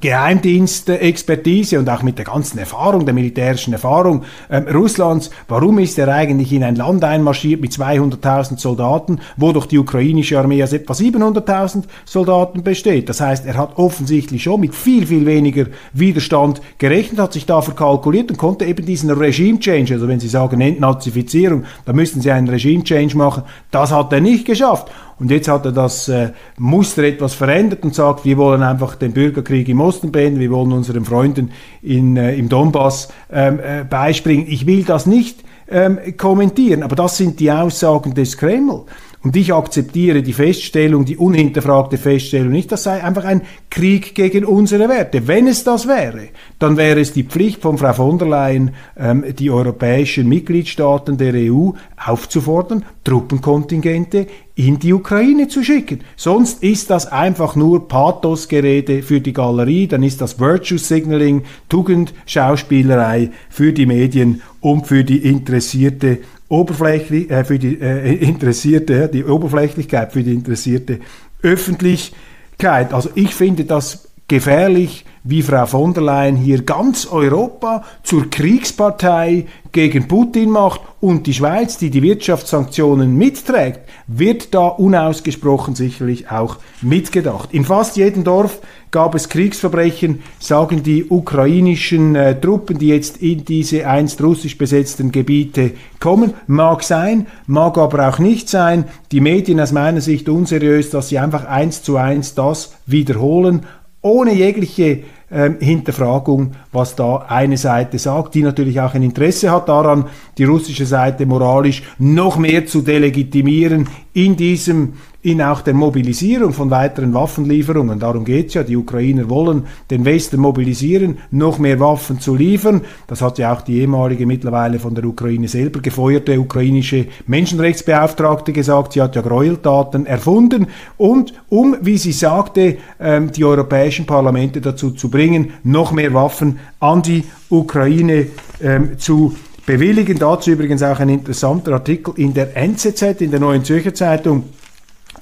Geheimdienstexpertise 0.00 1.78
und 1.78 1.88
auch 1.88 2.02
mit 2.02 2.18
der 2.18 2.24
ganzen 2.24 2.58
Erfahrung, 2.58 3.04
der 3.04 3.14
militärischen 3.14 3.72
Erfahrung 3.72 4.24
ähm, 4.50 4.66
Russlands, 4.68 5.30
warum 5.48 5.78
ist 5.78 5.98
er 5.98 6.08
eigentlich 6.08 6.52
in 6.52 6.64
ein 6.64 6.76
Land 6.76 7.04
einmarschiert 7.04 7.60
mit 7.60 7.72
200.000 7.72 8.58
Soldaten, 8.58 9.20
wo 9.36 9.52
doch 9.52 9.66
die 9.66 9.78
ukrainische 9.78 10.38
Armee 10.38 10.62
aus 10.62 10.72
etwa 10.72 10.92
700.000 10.92 11.84
Soldaten 12.04 12.62
besteht. 12.62 13.08
Das 13.08 13.20
heißt, 13.20 13.46
er 13.46 13.56
hat 13.56 13.78
offensichtlich 13.78 14.42
schon 14.42 14.60
mit 14.60 14.74
viel, 14.74 15.06
viel 15.06 15.26
weniger 15.26 15.66
Widerstand 15.92 16.60
gerechnet, 16.78 17.20
hat 17.20 17.32
sich 17.32 17.46
da 17.46 17.60
verkalkuliert 17.62 18.30
und 18.30 18.38
konnte 18.38 18.64
eben 18.64 18.84
diesen 18.84 19.10
Regime-Change, 19.10 19.94
also 19.94 20.08
wenn 20.08 20.20
Sie 20.20 20.28
sagen 20.28 20.60
Entnazifizierung, 20.60 21.64
da 21.84 21.92
müssten 21.92 22.20
Sie 22.20 22.30
einen 22.30 22.48
Regime-Change 22.48 23.16
machen, 23.16 23.44
das 23.70 23.92
hat 23.92 24.12
er 24.12 24.20
nicht 24.20 24.46
geschafft. 24.46 24.90
Und 25.18 25.30
jetzt 25.30 25.48
hat 25.48 25.64
er 25.64 25.72
das 25.72 26.08
äh, 26.08 26.30
Muster 26.58 27.04
etwas 27.04 27.34
verändert 27.34 27.84
und 27.84 27.94
sagt, 27.94 28.24
wir 28.24 28.36
wollen 28.38 28.62
einfach 28.62 28.96
den 28.96 29.12
Bürgerkrieg 29.12 29.68
im 29.68 29.80
Osten 29.80 30.10
beenden, 30.12 30.40
wir 30.40 30.50
wollen 30.50 30.72
unseren 30.72 31.04
Freunden 31.04 31.52
in, 31.82 32.16
äh, 32.16 32.34
im 32.34 32.48
Donbass 32.48 33.08
ähm, 33.30 33.60
äh, 33.60 33.84
beispringen. 33.84 34.46
Ich 34.48 34.66
will 34.66 34.84
das 34.84 35.06
nicht 35.06 35.44
ähm, 35.68 35.98
kommentieren, 36.16 36.82
aber 36.82 36.96
das 36.96 37.16
sind 37.16 37.40
die 37.40 37.50
Aussagen 37.50 38.14
des 38.14 38.36
Kreml. 38.36 38.84
Und 39.22 39.36
ich 39.36 39.54
akzeptiere 39.54 40.22
die 40.22 40.32
Feststellung, 40.32 41.04
die 41.04 41.16
unhinterfragte 41.16 41.96
Feststellung 41.96 42.50
nicht, 42.50 42.72
das 42.72 42.82
sei 42.82 43.04
einfach 43.04 43.24
ein 43.24 43.42
Krieg 43.70 44.16
gegen 44.16 44.44
unsere 44.44 44.88
Werte. 44.88 45.28
Wenn 45.28 45.46
es 45.46 45.62
das 45.62 45.86
wäre, 45.86 46.28
dann 46.58 46.76
wäre 46.76 47.00
es 47.00 47.12
die 47.12 47.22
Pflicht 47.22 47.62
von 47.62 47.78
Frau 47.78 47.92
von 47.92 48.18
der 48.18 48.28
Leyen, 48.28 48.72
ähm, 48.98 49.24
die 49.38 49.50
europäischen 49.50 50.28
Mitgliedstaaten 50.28 51.18
der 51.18 51.34
EU 51.34 51.70
aufzufordern, 52.04 52.84
Truppenkontingente 53.04 54.26
in 54.56 54.80
die 54.80 54.92
Ukraine 54.92 55.46
zu 55.46 55.62
schicken. 55.62 56.00
Sonst 56.16 56.62
ist 56.64 56.90
das 56.90 57.06
einfach 57.06 57.54
nur 57.54 57.86
Pathosgerede 57.86 59.02
für 59.02 59.20
die 59.20 59.32
Galerie, 59.32 59.86
dann 59.86 60.02
ist 60.02 60.20
das 60.20 60.40
Virtue 60.40 60.78
Signaling, 60.78 61.44
Tugendschauspielerei 61.68 63.30
für 63.48 63.72
die 63.72 63.86
Medien 63.86 64.42
und 64.60 64.88
für 64.88 65.04
die 65.04 65.18
interessierte 65.18 66.18
Oberflächlich, 66.52 67.30
äh, 67.30 67.44
für 67.44 67.58
die 67.58 67.80
äh, 67.80 68.14
interessierte, 68.16 69.08
die 69.08 69.24
Oberflächlichkeit, 69.24 70.12
für 70.12 70.22
die 70.22 70.34
interessierte 70.34 71.00
Öffentlichkeit. 71.42 72.92
Also 72.92 73.08
ich 73.14 73.34
finde 73.34 73.64
das 73.64 74.08
gefährlich, 74.28 75.06
wie 75.24 75.42
Frau 75.42 75.66
von 75.66 75.94
der 75.94 76.02
Leyen 76.02 76.36
hier 76.36 76.62
ganz 76.62 77.06
Europa 77.06 77.84
zur 78.02 78.28
Kriegspartei 78.28 79.46
gegen 79.70 80.08
Putin 80.08 80.50
macht 80.50 80.80
und 81.00 81.26
die 81.26 81.34
Schweiz, 81.34 81.78
die 81.78 81.90
die 81.90 82.02
Wirtschaftssanktionen 82.02 83.16
mitträgt, 83.16 83.80
wird 84.06 84.52
da 84.52 84.66
unausgesprochen 84.66 85.74
sicherlich 85.74 86.30
auch 86.30 86.58
mitgedacht. 86.82 87.48
In 87.52 87.64
fast 87.64 87.96
jedem 87.96 88.24
Dorf 88.24 88.58
gab 88.90 89.14
es 89.14 89.30
Kriegsverbrechen, 89.30 90.22
sagen 90.38 90.82
die 90.82 91.06
ukrainischen 91.06 92.14
äh, 92.14 92.38
Truppen, 92.38 92.78
die 92.78 92.88
jetzt 92.88 93.16
in 93.22 93.44
diese 93.44 93.86
einst 93.86 94.22
russisch 94.22 94.58
besetzten 94.58 95.12
Gebiete 95.12 95.72
kommen. 95.98 96.34
Mag 96.46 96.82
sein, 96.82 97.26
mag 97.46 97.78
aber 97.78 98.08
auch 98.08 98.18
nicht 98.18 98.50
sein. 98.50 98.84
Die 99.10 99.20
Medien 99.20 99.60
aus 99.60 99.72
meiner 99.72 100.02
Sicht 100.02 100.28
unseriös, 100.28 100.90
dass 100.90 101.08
sie 101.08 101.18
einfach 101.18 101.46
eins 101.46 101.82
zu 101.82 101.96
eins 101.96 102.34
das 102.34 102.74
wiederholen 102.86 103.64
ohne 104.02 104.34
jegliche 104.34 105.04
ähm, 105.30 105.56
Hinterfragung, 105.60 106.52
was 106.72 106.96
da 106.96 107.24
eine 107.28 107.56
Seite 107.56 107.98
sagt, 107.98 108.34
die 108.34 108.42
natürlich 108.42 108.80
auch 108.80 108.94
ein 108.94 109.02
Interesse 109.02 109.50
hat 109.50 109.68
daran, 109.68 110.06
die 110.36 110.44
russische 110.44 110.84
Seite 110.84 111.24
moralisch 111.24 111.82
noch 111.98 112.36
mehr 112.36 112.66
zu 112.66 112.82
delegitimieren 112.82 113.88
in 114.12 114.36
diesem 114.36 114.94
in 115.22 115.40
auch 115.40 115.60
der 115.60 115.74
Mobilisierung 115.74 116.52
von 116.52 116.70
weiteren 116.70 117.14
Waffenlieferungen. 117.14 118.00
Darum 118.00 118.24
geht's 118.24 118.54
ja. 118.54 118.64
Die 118.64 118.76
Ukrainer 118.76 119.30
wollen 119.30 119.66
den 119.88 120.04
Westen 120.04 120.40
mobilisieren, 120.40 121.18
noch 121.30 121.60
mehr 121.60 121.78
Waffen 121.78 122.18
zu 122.18 122.34
liefern. 122.34 122.80
Das 123.06 123.22
hat 123.22 123.38
ja 123.38 123.52
auch 123.52 123.62
die 123.62 123.78
ehemalige, 123.78 124.26
mittlerweile 124.26 124.80
von 124.80 124.96
der 124.96 125.04
Ukraine 125.04 125.46
selber 125.46 125.80
gefeuerte 125.80 126.40
ukrainische 126.40 127.06
Menschenrechtsbeauftragte 127.28 128.52
gesagt. 128.52 128.94
Sie 128.94 129.00
hat 129.00 129.14
ja 129.14 129.22
Gräueltaten 129.22 130.06
erfunden. 130.06 130.66
Und 130.96 131.34
um, 131.48 131.76
wie 131.80 131.98
sie 131.98 132.12
sagte, 132.12 132.78
ähm, 132.98 133.30
die 133.30 133.44
europäischen 133.44 134.06
Parlamente 134.06 134.60
dazu 134.60 134.90
zu 134.90 135.08
bringen, 135.08 135.52
noch 135.62 135.92
mehr 135.92 136.14
Waffen 136.14 136.58
an 136.80 137.02
die 137.02 137.24
Ukraine 137.48 138.26
ähm, 138.60 138.98
zu 138.98 139.36
bewilligen. 139.66 140.18
Dazu 140.18 140.50
übrigens 140.50 140.82
auch 140.82 140.98
ein 140.98 141.08
interessanter 141.08 141.74
Artikel 141.74 142.14
in 142.16 142.34
der 142.34 142.56
NZZ, 142.56 143.20
in 143.20 143.30
der 143.30 143.38
Neuen 143.38 143.62
Zürcher 143.62 143.94
Zeitung 143.94 144.44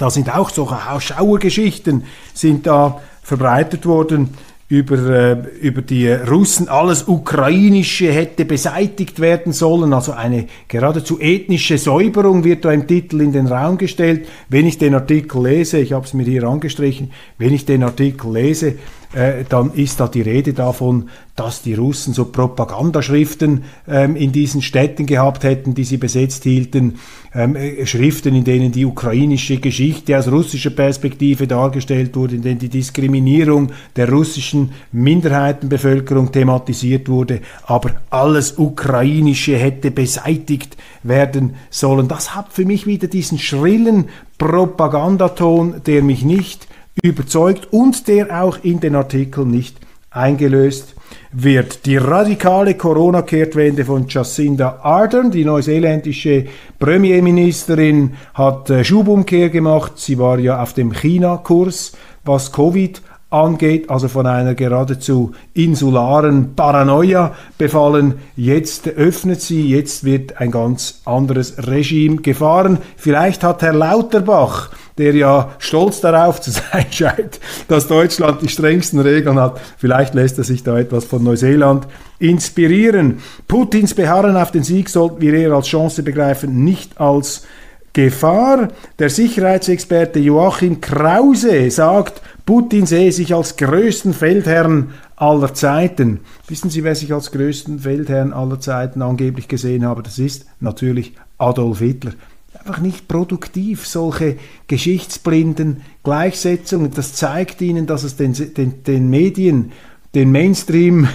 da 0.01 0.09
sind 0.09 0.35
auch 0.35 0.49
so 0.49 0.75
Schauergeschichten 0.99 2.05
sind 2.33 2.67
da 2.67 3.01
verbreitet 3.23 3.85
worden 3.85 4.31
über, 4.71 4.97
äh, 4.97 5.37
über 5.61 5.83
die 5.83 6.09
Russen. 6.09 6.69
Alles 6.69 7.07
Ukrainische 7.07 8.11
hätte 8.11 8.47
beseitigt 8.47 9.21
werden 9.21 9.53
sollen. 9.53 9.93
Also 9.93 10.13
eine 10.13 10.47
geradezu 10.69 11.21
ethnische 11.21 11.77
Säuberung 11.77 12.45
wird 12.45 12.65
da 12.65 12.73
im 12.73 12.87
Titel 12.87 13.21
in 13.21 13.33
den 13.33 13.47
Raum 13.47 13.77
gestellt. 13.77 14.27
Wenn 14.49 14.67
ich 14.67 14.79
den 14.79 14.95
Artikel 14.95 15.43
lese, 15.43 15.79
ich 15.79 15.93
habe 15.93 16.07
es 16.07 16.15
mir 16.15 16.25
hier 16.25 16.45
angestrichen, 16.45 17.11
wenn 17.37 17.53
ich 17.53 17.67
den 17.67 17.83
Artikel 17.83 18.33
lese, 18.33 18.77
äh, 19.13 19.45
dann 19.49 19.73
ist 19.75 19.99
da 19.99 20.07
die 20.07 20.23
Rede 20.23 20.53
davon, 20.53 21.09
dass 21.35 21.63
die 21.63 21.75
Russen 21.75 22.15
so 22.15 22.27
Propagandaschriften 22.27 23.65
ähm, 23.89 24.15
in 24.15 24.31
diesen 24.31 24.63
Städten 24.63 25.07
gehabt 25.07 25.43
hätten, 25.43 25.75
die 25.75 25.85
sie 25.85 25.97
besetzt 25.97 26.45
hielten, 26.45 26.99
ähm, 27.35 27.57
äh, 27.57 27.87
Schriften, 27.87 28.35
in 28.35 28.45
denen 28.45 28.71
die 28.71 28.85
ukrainische 28.85 29.59
Geschichte 29.59 30.17
aus 30.17 30.29
russischer 30.29 30.71
Perspektive 30.71 31.49
dargestellt 31.49 32.15
wurde, 32.15 32.37
in 32.37 32.43
denen 32.43 32.59
die 32.61 32.69
Diskriminierung 32.69 33.73
der 33.97 34.11
russischen 34.11 34.73
Minderheitenbevölkerung 34.93 36.31
thematisiert 36.31 37.09
wurde, 37.09 37.41
aber 37.65 37.95
alles 38.11 38.59
Ukrainische 38.59 39.57
hätte 39.57 39.91
beseitigt 39.91 40.77
werden 41.03 41.55
sollen. 41.71 42.07
Das 42.07 42.37
hat 42.37 42.53
für 42.53 42.65
mich 42.65 42.87
wieder 42.87 43.09
diesen 43.09 43.39
schrillen 43.39 44.09
Propagandaton, 44.39 45.83
der 45.85 46.03
mich 46.03 46.23
nicht 46.23 46.69
überzeugt 47.03 47.69
und 47.73 48.09
der 48.09 48.43
auch 48.43 48.59
in 48.63 48.81
den 48.81 48.95
Artikeln 48.95 49.51
nicht 49.51 49.77
eingelöst 50.11 50.95
wird. 51.33 51.87
Die 51.87 51.97
radikale 51.97 52.75
Corona-Kehrtwende 52.75 53.85
von 53.85 54.07
Jacinda 54.09 54.81
Ardern, 54.83 55.31
die 55.31 55.45
neuseeländische 55.45 56.47
Premierministerin, 56.79 58.15
hat 58.35 58.71
äh, 58.71 58.85
Schubumkehr 58.85 59.51
gemacht. 59.51 59.93
Sie 59.97 60.19
war 60.19 60.39
ja 60.39 60.61
auf 60.61 60.75
dem 60.75 60.93
China-Kurs, 60.93 61.93
was 62.25 62.53
Covid 62.53 63.01
angeht, 63.31 63.89
also 63.89 64.09
von 64.09 64.27
einer 64.27 64.57
geradezu 64.57 65.33
insularen 65.55 66.57
Paranoia 66.57 67.33
befallen. 67.59 68.15
Jetzt 68.37 68.89
öffnet 68.89 69.41
sie, 69.41 69.69
jetzt 69.69 70.03
wird 70.03 70.41
ein 70.41 70.51
ganz 70.51 71.03
anderes 71.05 71.69
Regime 71.69 72.17
gefahren. 72.17 72.79
Vielleicht 72.97 73.45
hat 73.45 73.63
Herr 73.63 73.73
Lauterbach 73.73 74.71
der 75.01 75.15
ja 75.15 75.51
stolz 75.59 76.01
darauf 76.01 76.41
zu 76.41 76.51
sein 76.73 76.87
scheint, 76.91 77.41
dass 77.69 77.89
Deutschland 77.89 78.43
die 78.43 78.49
strengsten 78.49 79.01
Regeln 79.01 79.41
hat. 79.41 79.61
Vielleicht 79.79 80.15
lässt 80.15 80.39
er 80.39 80.45
sich 80.45 80.63
da 80.63 80.79
etwas 80.79 81.05
von 81.05 81.25
Neuseeland 81.25 81.89
inspirieren. 82.19 83.19
Putins 83.49 83.95
Beharren 83.95 84.37
auf 84.37 84.51
den 84.51 84.63
Sieg 84.63 84.89
sollten 84.89 85.21
wir 85.21 85.35
eher 85.35 85.53
als 85.53 85.69
Chance 85.69 86.03
begreifen, 86.03 86.65
nicht 86.65 87.01
als 87.01 87.47
Gefahr. 87.93 88.69
Der 88.99 89.11
Sicherheitsexperte 89.11 90.21
Joachim 90.21 90.81
Krause 90.81 91.71
sagt, 91.71 92.23
Putin 92.47 92.87
sehe 92.87 93.11
sich 93.11 93.35
als 93.35 93.57
größten 93.57 94.13
Feldherrn 94.13 94.93
aller 95.17 95.55
Zeiten. 95.55 96.21
Wissen 96.47 96.71
Sie, 96.71 96.85
wer 96.85 96.95
sich 96.95 97.13
als 97.13 97.33
größten 97.33 97.81
Feldherrn 97.81 98.33
aller 98.33 98.61
Zeiten 98.61 99.03
angeblich 99.03 99.49
gesehen 99.49 99.85
habe? 99.85 100.03
Das 100.03 100.19
ist 100.19 100.47
natürlich 100.61 101.15
Adolf 101.39 101.79
Hitler 101.79 102.13
einfach 102.59 102.81
nicht 102.81 103.09
produktiv, 103.09 103.87
solche 103.87 104.37
geschichtsblinden 104.67 105.83
Gleichsetzungen. 106.03 106.91
Das 106.91 107.15
zeigt 107.15 107.61
ihnen, 107.61 107.87
dass 107.87 108.03
es 108.03 108.17
den, 108.17 108.33
den, 108.55 108.83
den 108.85 109.09
Medien, 109.11 109.73
den 110.15 110.33
Mainstream 110.33 111.09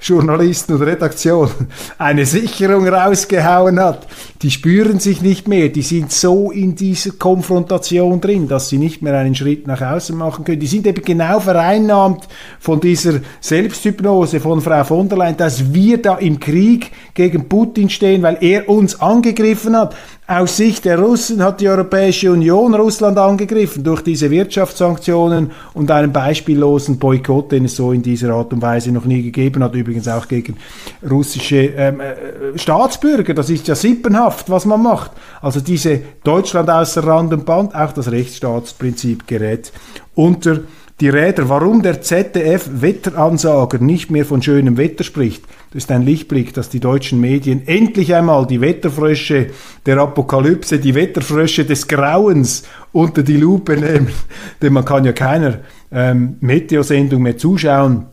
Journalisten 0.00 0.72
und 0.74 0.82
Redaktionen 0.82 1.52
eine 1.98 2.24
Sicherung 2.24 2.88
rausgehauen 2.88 3.78
hat. 3.78 4.06
Die 4.40 4.50
spüren 4.50 4.98
sich 4.98 5.20
nicht 5.20 5.46
mehr, 5.46 5.68
die 5.68 5.82
sind 5.82 6.10
so 6.10 6.50
in 6.50 6.74
dieser 6.74 7.12
Konfrontation 7.12 8.20
drin, 8.20 8.48
dass 8.48 8.70
sie 8.70 8.78
nicht 8.78 9.02
mehr 9.02 9.14
einen 9.18 9.34
Schritt 9.34 9.66
nach 9.66 9.82
außen 9.82 10.16
machen 10.16 10.44
können. 10.44 10.60
Die 10.60 10.66
sind 10.66 10.86
eben 10.86 11.04
genau 11.04 11.38
vereinnahmt 11.38 12.28
von 12.58 12.80
dieser 12.80 13.20
Selbsthypnose 13.40 14.40
von 14.40 14.62
Frau 14.62 14.84
von 14.84 15.08
der 15.08 15.18
Leyen, 15.18 15.36
dass 15.36 15.74
wir 15.74 16.00
da 16.00 16.16
im 16.16 16.40
Krieg 16.40 16.92
gegen 17.12 17.48
Putin 17.48 17.90
stehen, 17.90 18.22
weil 18.22 18.38
er 18.40 18.70
uns 18.70 19.00
angegriffen 19.00 19.76
hat. 19.76 19.94
Aus 20.30 20.58
Sicht 20.58 20.84
der 20.84 20.96
Russen 20.96 21.42
hat 21.42 21.60
die 21.60 21.68
Europäische 21.68 22.30
Union 22.30 22.72
Russland 22.72 23.18
angegriffen 23.18 23.82
durch 23.82 24.00
diese 24.02 24.30
Wirtschaftssanktionen 24.30 25.50
und 25.74 25.90
einen 25.90 26.12
beispiellosen 26.12 27.00
Boykott, 27.00 27.50
den 27.50 27.64
es 27.64 27.74
so 27.74 27.90
in 27.90 28.00
dieser 28.00 28.32
Art 28.34 28.52
und 28.52 28.62
Weise 28.62 28.92
noch 28.92 29.06
nie 29.06 29.24
gegeben 29.24 29.64
hat, 29.64 29.74
übrigens 29.74 30.06
auch 30.06 30.28
gegen 30.28 30.56
russische 31.02 31.56
ähm, 31.56 31.98
äh, 31.98 32.56
Staatsbürger. 32.56 33.34
Das 33.34 33.50
ist 33.50 33.66
ja 33.66 33.74
sippenhaft, 33.74 34.48
was 34.48 34.66
man 34.66 34.84
macht. 34.84 35.10
Also 35.42 35.58
diese 35.58 36.00
Deutschland 36.22 36.70
außer 36.70 37.04
Rand 37.04 37.32
und 37.32 37.44
Band, 37.44 37.74
auch 37.74 37.90
das 37.90 38.12
Rechtsstaatsprinzip 38.12 39.26
gerät 39.26 39.72
unter 40.14 40.60
die 41.00 41.08
Räder. 41.08 41.48
Warum 41.48 41.82
der 41.82 42.02
ZDF-Wetteransager 42.02 43.78
nicht 43.78 44.10
mehr 44.10 44.24
von 44.24 44.42
schönem 44.42 44.76
Wetter 44.76 45.04
spricht, 45.04 45.44
das 45.72 45.84
ist 45.84 45.90
ein 45.90 46.02
Lichtblick, 46.02 46.52
dass 46.52 46.68
die 46.68 46.80
deutschen 46.80 47.20
Medien 47.20 47.66
endlich 47.66 48.14
einmal 48.14 48.46
die 48.46 48.60
Wetterfrösche 48.60 49.50
der 49.86 49.98
Apokalypse, 49.98 50.78
die 50.78 50.94
Wetterfrösche 50.94 51.64
des 51.64 51.88
Grauens 51.88 52.64
unter 52.92 53.22
die 53.22 53.36
Lupe 53.36 53.76
nehmen. 53.76 54.08
Denn 54.62 54.72
man 54.72 54.84
kann 54.84 55.04
ja 55.04 55.12
keiner 55.12 55.60
ähm, 55.92 56.36
Meteosendung 56.40 57.22
mehr 57.22 57.38
zuschauen 57.38 58.06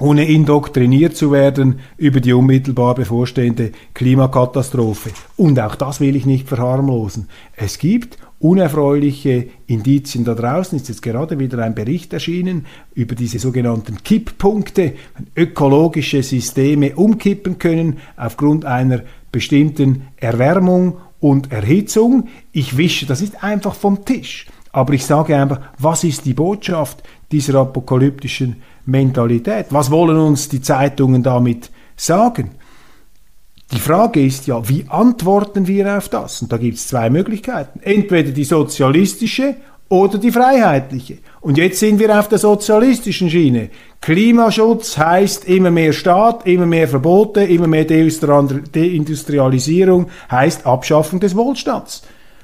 ohne 0.00 0.26
indoktriniert 0.26 1.16
zu 1.16 1.30
werden 1.30 1.78
über 1.96 2.20
die 2.20 2.32
unmittelbar 2.32 2.94
bevorstehende 2.96 3.70
Klimakatastrophe. 3.94 5.10
Und 5.36 5.60
auch 5.60 5.76
das 5.76 6.00
will 6.00 6.16
ich 6.16 6.26
nicht 6.26 6.48
verharmlosen. 6.48 7.28
Es 7.54 7.78
gibt 7.78 8.18
unerfreuliche 8.44 9.48
Indizien 9.66 10.26
da 10.26 10.34
draußen 10.34 10.76
ist 10.76 10.90
jetzt 10.90 11.00
gerade 11.00 11.38
wieder 11.38 11.64
ein 11.64 11.74
Bericht 11.74 12.12
erschienen 12.12 12.66
über 12.94 13.14
diese 13.14 13.38
sogenannten 13.38 14.04
Kipppunkte, 14.04 14.92
wenn 15.16 15.26
ökologische 15.34 16.22
Systeme 16.22 16.94
umkippen 16.94 17.58
können 17.58 18.00
aufgrund 18.18 18.66
einer 18.66 19.00
bestimmten 19.32 20.08
Erwärmung 20.18 20.98
und 21.20 21.52
Erhitzung. 21.52 22.28
Ich 22.52 22.76
wische, 22.76 23.06
das 23.06 23.22
ist 23.22 23.42
einfach 23.42 23.74
vom 23.74 24.04
Tisch. 24.04 24.46
Aber 24.72 24.92
ich 24.92 25.06
sage 25.06 25.34
einfach, 25.34 25.60
was 25.78 26.04
ist 26.04 26.26
die 26.26 26.34
Botschaft 26.34 27.02
dieser 27.32 27.60
apokalyptischen 27.60 28.56
Mentalität? 28.84 29.68
Was 29.70 29.90
wollen 29.90 30.18
uns 30.18 30.50
die 30.50 30.60
Zeitungen 30.60 31.22
damit 31.22 31.70
sagen? 31.96 32.50
Die 33.72 33.80
Frage 33.80 34.24
ist 34.24 34.46
ja, 34.46 34.68
wie 34.68 34.84
antworten 34.88 35.66
wir 35.66 35.96
auf 35.96 36.08
das? 36.08 36.42
Und 36.42 36.52
da 36.52 36.58
gibt 36.58 36.76
es 36.76 36.86
zwei 36.86 37.10
Möglichkeiten. 37.10 37.80
Entweder 37.82 38.30
die 38.30 38.44
sozialistische 38.44 39.56
oder 39.88 40.18
die 40.18 40.30
freiheitliche. 40.30 41.18
Und 41.40 41.58
jetzt 41.58 41.80
sind 41.80 41.98
wir 41.98 42.16
auf 42.18 42.28
der 42.28 42.38
sozialistischen 42.38 43.30
Schiene. 43.30 43.70
Klimaschutz 44.00 44.96
heißt 44.98 45.46
immer 45.46 45.70
mehr 45.70 45.92
Staat, 45.92 46.46
immer 46.46 46.66
mehr 46.66 46.88
Verbote, 46.88 47.44
immer 47.44 47.66
mehr 47.66 47.84
Deindustrialisierung, 47.84 50.06
heißt 50.30 50.66
Abschaffung 50.66 51.20
des 51.20 51.36
Wohlstands. 51.36 52.02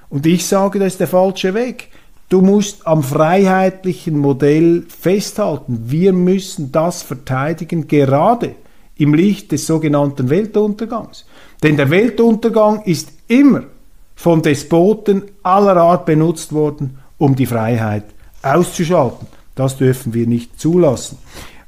Und 0.09 0.27
ich 0.27 0.47
sage, 0.47 0.79
das 0.79 0.95
ist 0.95 1.01
der 1.01 1.09
falsche 1.09 1.53
Weg. 1.55 1.89
Du 2.29 2.41
musst 2.41 2.87
am 2.87 3.03
freiheitlichen 3.03 4.19
Modell 4.19 4.85
festhalten. 4.89 5.85
Wir 5.87 6.13
müssen 6.13 6.71
das 6.73 7.03
verteidigen, 7.03 7.89
gerade 7.89 8.55
im 9.01 9.15
Licht 9.15 9.51
des 9.53 9.67
sogenannten 9.67 10.29
Weltuntergangs. 10.31 11.25
Denn 11.63 11.77
der 11.77 11.91
Weltuntergang 11.91 12.83
ist 12.85 13.13
immer 13.29 13.65
von 14.15 14.43
Despoten 14.43 15.23
aller 15.43 15.77
Art 15.77 16.07
benutzt 16.07 16.53
worden, 16.53 16.99
um 17.19 17.35
die 17.35 17.47
Freiheit 17.47 18.05
auszuschalten. 18.43 19.27
Das 19.55 19.77
dürfen 19.77 20.15
wir 20.15 20.27
nicht 20.27 20.61
zulassen. 20.61 21.19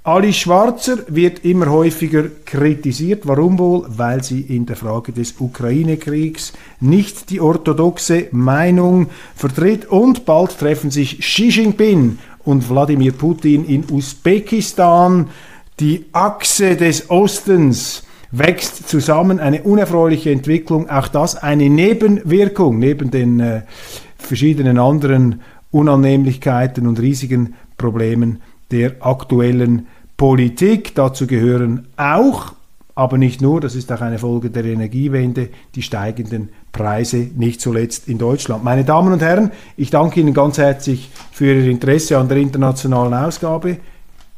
Alice 0.04 0.36
Schwarzer 0.36 0.98
wird 1.08 1.44
immer 1.44 1.70
häufiger 1.70 2.24
kritisiert. 2.44 3.22
Warum 3.24 3.58
wohl? 3.58 3.84
Weil 3.88 4.24
sie 4.24 4.40
in 4.40 4.66
der 4.66 4.74
Frage 4.74 5.12
des 5.12 5.36
Ukraine-Kriegs 5.38 6.52
nicht 6.80 7.30
die 7.30 7.40
orthodoxe 7.40 8.26
Meinung 8.32 9.10
vertritt. 9.36 9.86
Und 9.86 10.24
bald 10.24 10.58
treffen 10.58 10.90
sich 10.90 11.20
Xi 11.20 11.50
Jinping 11.50 12.18
und 12.44 12.68
Wladimir 12.68 13.12
Putin 13.12 13.64
in 13.64 13.84
Usbekistan. 13.90 15.28
Die 15.80 16.06
Achse 16.12 16.76
des 16.76 17.10
Ostens 17.10 18.04
wächst 18.30 18.88
zusammen. 18.88 19.40
Eine 19.40 19.62
unerfreuliche 19.62 20.30
Entwicklung. 20.30 20.90
Auch 20.90 21.08
das 21.08 21.36
eine 21.36 21.68
Nebenwirkung 21.68 22.78
neben 22.78 23.10
den 23.10 23.40
äh, 23.40 23.62
verschiedenen 24.16 24.78
anderen 24.78 25.40
Unannehmlichkeiten 25.70 26.86
und 26.86 27.00
riesigen 27.00 27.54
Problemen 27.76 28.40
der 28.70 28.94
aktuellen 29.00 29.86
Politik. 30.16 30.94
Dazu 30.94 31.26
gehören 31.26 31.86
auch, 31.96 32.52
aber 32.94 33.18
nicht 33.18 33.40
nur, 33.40 33.60
das 33.60 33.74
ist 33.74 33.90
auch 33.90 34.00
eine 34.00 34.18
Folge 34.18 34.50
der 34.50 34.64
Energiewende, 34.64 35.48
die 35.74 35.82
steigenden 35.82 36.50
Preise, 36.72 37.28
nicht 37.36 37.60
zuletzt 37.60 38.08
in 38.08 38.18
Deutschland. 38.18 38.64
Meine 38.64 38.84
Damen 38.84 39.12
und 39.12 39.22
Herren, 39.22 39.50
ich 39.76 39.90
danke 39.90 40.20
Ihnen 40.20 40.34
ganz 40.34 40.58
herzlich 40.58 41.10
für 41.32 41.54
Ihr 41.54 41.70
Interesse 41.70 42.18
an 42.18 42.28
der 42.28 42.38
internationalen 42.38 43.14
Ausgabe. 43.14 43.78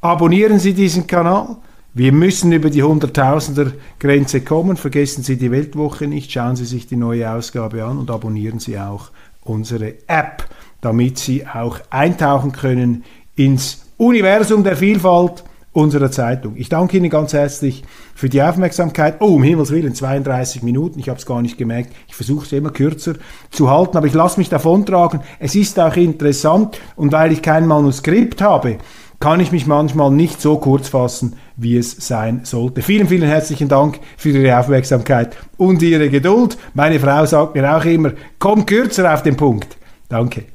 Abonnieren 0.04 0.58
Sie 0.58 0.74
diesen 0.74 1.06
Kanal. 1.06 1.56
Wir 1.94 2.12
müssen 2.12 2.52
über 2.52 2.68
die 2.68 2.82
Hunderttausender-Grenze 2.82 4.42
kommen. 4.42 4.76
Vergessen 4.76 5.22
Sie 5.22 5.38
die 5.38 5.50
Weltwoche 5.50 6.06
nicht. 6.06 6.30
Schauen 6.30 6.56
Sie 6.56 6.66
sich 6.66 6.86
die 6.86 6.96
neue 6.96 7.30
Ausgabe 7.30 7.82
an 7.84 7.96
und 7.96 8.10
abonnieren 8.10 8.58
Sie 8.58 8.78
auch 8.78 9.12
unsere 9.44 9.94
App, 10.06 10.46
damit 10.82 11.16
Sie 11.16 11.46
auch 11.46 11.80
eintauchen 11.88 12.52
können 12.52 13.04
ins 13.34 13.86
Universum 13.96 14.62
der 14.62 14.76
Vielfalt 14.76 15.42
unserer 15.72 16.10
Zeitung. 16.10 16.54
Ich 16.56 16.68
danke 16.68 16.98
Ihnen 16.98 17.08
ganz 17.08 17.32
herzlich 17.32 17.82
für 18.14 18.28
die 18.28 18.42
Aufmerksamkeit. 18.42 19.16
Oh, 19.20 19.36
um 19.36 19.42
Himmels 19.42 19.70
Willen, 19.70 19.94
32 19.94 20.62
Minuten, 20.62 21.00
ich 21.00 21.08
habe 21.08 21.18
es 21.18 21.24
gar 21.24 21.40
nicht 21.40 21.56
gemerkt. 21.56 21.94
Ich 22.08 22.14
versuche 22.14 22.44
es 22.44 22.52
immer 22.52 22.70
kürzer 22.70 23.14
zu 23.50 23.70
halten, 23.70 23.96
aber 23.96 24.06
ich 24.06 24.14
lasse 24.14 24.38
mich 24.38 24.50
davontragen. 24.50 25.20
Es 25.38 25.54
ist 25.54 25.80
auch 25.80 25.96
interessant 25.96 26.78
und 26.94 27.10
weil 27.10 27.32
ich 27.32 27.40
kein 27.40 27.66
Manuskript 27.66 28.42
habe, 28.42 28.76
kann 29.24 29.40
ich 29.40 29.52
mich 29.52 29.66
manchmal 29.66 30.10
nicht 30.10 30.42
so 30.42 30.58
kurz 30.58 30.90
fassen, 30.90 31.36
wie 31.56 31.78
es 31.78 31.92
sein 31.92 32.40
sollte. 32.42 32.82
Vielen, 32.82 33.08
vielen 33.08 33.26
herzlichen 33.26 33.70
Dank 33.70 33.98
für 34.18 34.28
Ihre 34.28 34.58
Aufmerksamkeit 34.58 35.34
und 35.56 35.80
Ihre 35.80 36.10
Geduld. 36.10 36.58
Meine 36.74 37.00
Frau 37.00 37.24
sagt 37.24 37.54
mir 37.54 37.74
auch 37.74 37.86
immer, 37.86 38.12
komm 38.38 38.66
kürzer 38.66 39.14
auf 39.14 39.22
den 39.22 39.38
Punkt. 39.38 39.78
Danke. 40.10 40.53